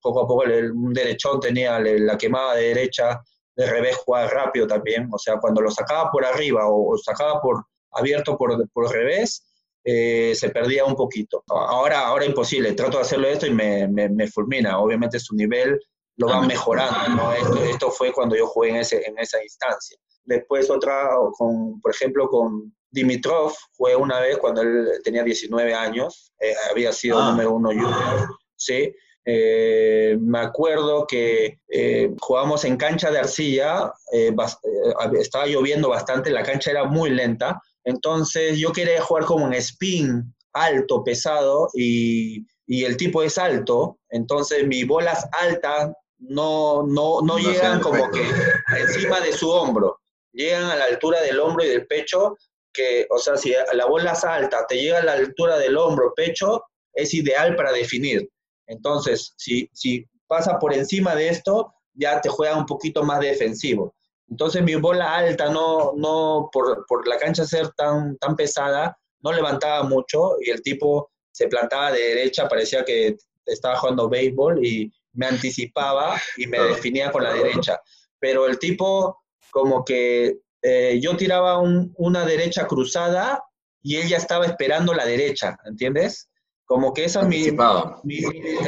[0.00, 3.20] poco a poco un derechón tenía la quemada de derecha,
[3.56, 7.64] de revés jugar rápido también, o sea, cuando lo sacaba por arriba o, sacaba por
[7.90, 9.44] abierto por, por revés,
[9.84, 11.42] eh, se perdía un poquito.
[11.48, 15.78] Ahora, ahora imposible, trato de hacerlo esto y me, me, me fulmina, obviamente su nivel
[16.16, 17.32] lo van mejorando, ¿no?
[17.62, 19.98] Esto, fue cuando yo jugué en, ese, en esa instancia.
[20.24, 26.32] Después otra, con, por ejemplo, con Dimitrov, jugué una vez cuando él tenía 19 años,
[26.40, 27.30] eh, había sido ah.
[27.30, 28.94] número uno junior, ¿sí?
[29.24, 33.92] Eh, me acuerdo que eh, jugamos en cancha de arcilla,
[35.18, 40.34] estaba lloviendo bastante, la cancha era muy lenta, entonces yo quería jugar como en spin
[40.52, 47.38] alto, pesado, y, y el tipo es alto, entonces mis bolas altas no, no, no,
[47.38, 48.22] llegan como que
[48.78, 50.00] encima de su hombro,
[50.32, 52.36] llegan a la altura del hombro y del pecho,
[52.72, 56.12] que, o sea, si la bola es alta, te llega a la altura del hombro,
[56.14, 56.64] pecho,
[56.94, 58.28] es ideal para definir.
[58.66, 63.94] Entonces, si, si pasa por encima de esto, ya te juega un poquito más defensivo.
[64.28, 69.32] Entonces mi bola alta no, no por, por la cancha ser tan, tan pesada, no
[69.32, 74.90] levantaba mucho y el tipo se plantaba de derecha, parecía que estaba jugando béisbol y
[75.12, 77.80] me anticipaba y me definía con la derecha.
[78.18, 83.42] Pero el tipo, como que eh, yo tiraba una derecha cruzada
[83.82, 86.28] y él ya estaba esperando la derecha, ¿entiendes?
[86.64, 87.26] Como que esos,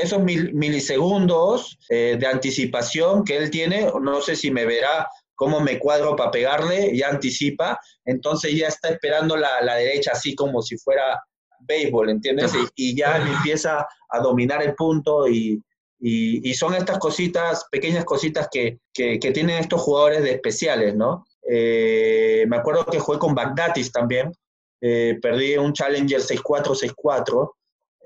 [0.03, 5.79] esos milisegundos eh, de anticipación que él tiene, no sé si me verá cómo me
[5.79, 10.77] cuadro para pegarle, ya anticipa, entonces ya está esperando la, la derecha así como si
[10.77, 11.23] fuera
[11.61, 12.53] béisbol, ¿entiendes?
[12.77, 15.63] Y, ya empieza a dominar el punto y,
[16.01, 21.25] y, son estas cositas, pequeñas cositas que, que, tienen estos jugadores de especiales, ¿no?
[21.49, 24.33] Eh, me acuerdo que jugué con Bagdatis también,
[24.81, 27.53] eh, perdí un Challenger 6-4, 6-4.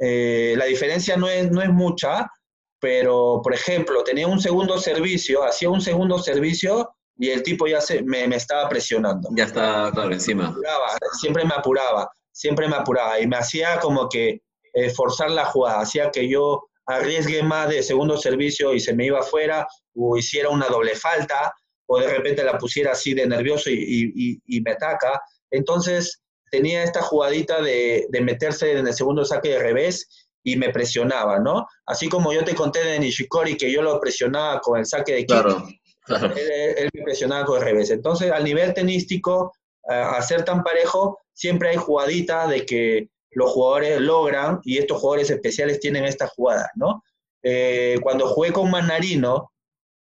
[0.01, 2.30] Eh, la diferencia no es, no es mucha,
[2.80, 7.80] pero por ejemplo, tenía un segundo servicio, hacía un segundo servicio y el tipo ya
[7.80, 9.28] se, me, me estaba presionando.
[9.32, 10.55] Ya está, claro, encima.
[11.20, 14.41] siempre me apuraba, siempre me apuraba y me hacía como que
[14.95, 19.18] forzar la jugada, hacía que yo arriesgue más de segundo servicio y se me iba
[19.18, 21.53] afuera, o hiciera una doble falta,
[21.89, 25.20] o de repente la pusiera así de nervioso y, me ataca.
[25.51, 31.39] Entonces tenía esta jugadita de, meterse en el segundo saque de revés y me presionaba,
[31.39, 31.66] ¿no?
[31.86, 35.26] Así como yo te conté de Nishikori que yo lo presionaba con el saque de
[35.26, 35.66] claro,
[36.07, 37.91] Él, me presionaba con el revés.
[37.91, 39.53] Entonces, al nivel tenístico,
[39.89, 45.30] a ser tan parejo, siempre hay jugadita de que los jugadores logran, y estos jugadores
[45.30, 47.03] especiales tienen estas jugadas, ¿no?
[47.43, 49.53] Eh, cuando jugué con Manarino,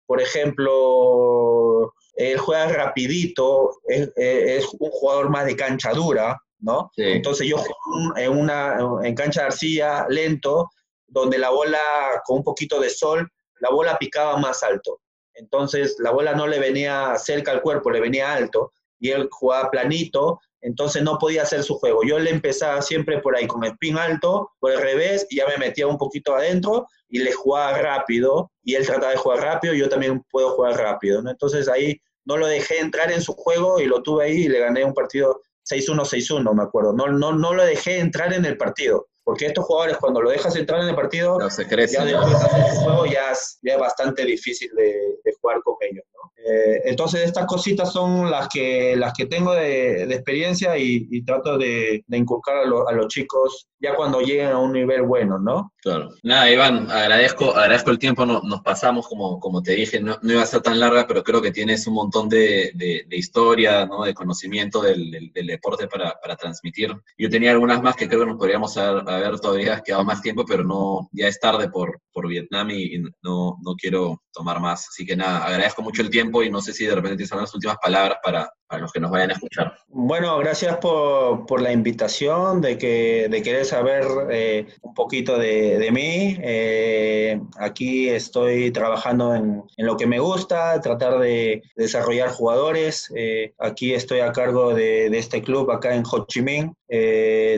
[0.06, 6.90] por ejemplo, él juega rapidito, es, es un jugador más de cancha dura, ¿no?
[6.94, 7.02] Sí.
[7.02, 10.70] Entonces yo juego en, una, en cancha de arcilla, lento,
[11.06, 11.80] donde la bola
[12.24, 13.28] con un poquito de sol,
[13.60, 15.00] la bola picaba más alto.
[15.34, 19.70] Entonces la bola no le venía cerca al cuerpo, le venía alto y él jugaba
[19.70, 22.00] planito, entonces no podía hacer su juego.
[22.04, 25.46] Yo le empezaba siempre por ahí con el spin alto, por el revés, y ya
[25.46, 29.74] me metía un poquito adentro y le jugaba rápido y él trataba de jugar rápido
[29.74, 31.22] y yo también puedo jugar rápido.
[31.22, 31.30] ¿no?
[31.30, 34.58] Entonces ahí no lo dejé entrar en su juego y lo tuve ahí y le
[34.58, 35.40] gané un partido
[35.70, 36.92] 6-1, 6-1, me acuerdo.
[36.92, 39.06] No, no, no lo dejé entrar en el partido.
[39.22, 41.94] Porque estos jugadores, cuando lo dejas entrar en el partido, No, se crece.
[41.94, 45.60] ya después de hacer su juego ya es, ya es bastante difícil de, de jugar
[45.62, 46.04] con ellos.
[46.36, 51.22] Eh, entonces, estas cositas son las que, las que tengo de, de experiencia y, y
[51.24, 55.02] trato de, de inculcar a, lo- a los chicos ya cuando lleguen a un nivel
[55.02, 55.72] bueno, ¿no?
[55.82, 56.08] Claro.
[56.22, 60.32] Nada, Iván, agradezco, agradezco el tiempo, no- nos pasamos, como, como te dije, no, no
[60.32, 64.04] iba a ser tan larga, pero creo que tienes un montón de, de- historia, ¿no?
[64.04, 66.92] de conocimiento del, del- del deporte para, para transmitir.
[67.18, 70.44] Yo tenía algunas más que creo que nos podríamos haber, haber todavía quedado más tiempo,
[70.46, 74.86] pero no, ya es tarde por, por Vietnam y no, no quiero tomar más.
[74.88, 77.54] Así que nada, agradezco mucho el tiempo y no sé si de repente tienes unas
[77.54, 79.76] últimas palabras para, para los que nos vayan a escuchar.
[79.88, 85.78] Bueno, gracias por, por la invitación, de, que, de querer saber eh, un poquito de,
[85.78, 86.36] de mí.
[86.40, 93.12] Eh, aquí estoy trabajando en, en lo que me gusta, tratar de desarrollar jugadores.
[93.14, 96.74] Eh, aquí estoy a cargo de, de este club acá en Ho Chi Minh,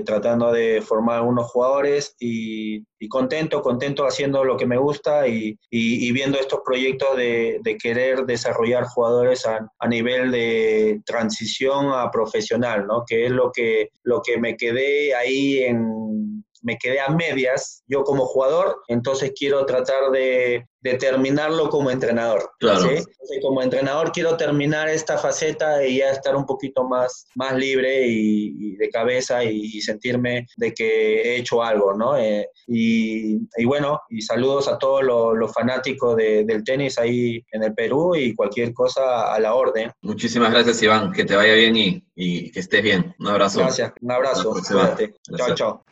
[0.04, 5.56] tratando de formar unos jugadores y, y contento, contento haciendo lo que me gusta y,
[5.70, 12.10] y- viendo estos proyectos de, de querer desarrollar jugadores a, a nivel de transición a
[12.10, 13.04] profesional, ¿no?
[13.06, 18.02] Que es lo que, lo que me quedé ahí en, me quedé a medias yo
[18.02, 22.50] como jugador, entonces quiero tratar de, de terminarlo como entrenador.
[22.60, 22.82] Claro.
[22.82, 22.88] ¿sí?
[22.88, 28.06] Entonces, como entrenador quiero terminar esta faceta y ya estar un poquito más, más libre
[28.06, 32.16] y, y de cabeza y, y sentirme de que he hecho algo, ¿no?
[32.16, 37.44] Eh, y, y bueno, y saludos a todos los, los fanáticos de- del tenis ahí
[37.52, 39.90] en el Perú y cualquier cosa a la orden.
[40.02, 41.12] Muchísimas gracias, Iván.
[41.12, 43.14] Que te vaya bien y, y que estés bien.
[43.18, 43.60] Un abrazo.
[43.60, 44.52] Gracias, un abrazo.
[44.52, 45.14] Cuídate.
[45.24, 45.58] Chao, Gracias.
[45.58, 45.84] chao.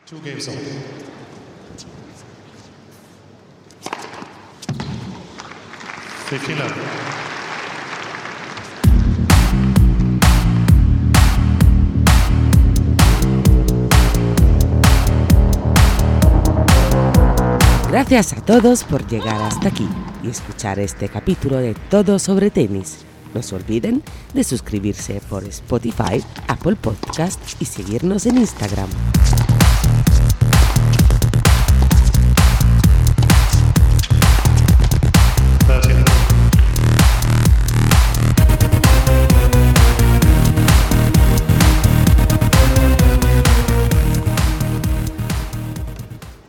[6.29, 6.37] Up.
[17.89, 19.87] Gracias a todos por llegar hasta aquí
[20.21, 23.05] y escuchar este capítulo de Todo sobre tenis.
[23.33, 24.03] No se olviden
[24.33, 28.89] de suscribirse por Spotify, Apple Podcast y seguirnos en Instagram.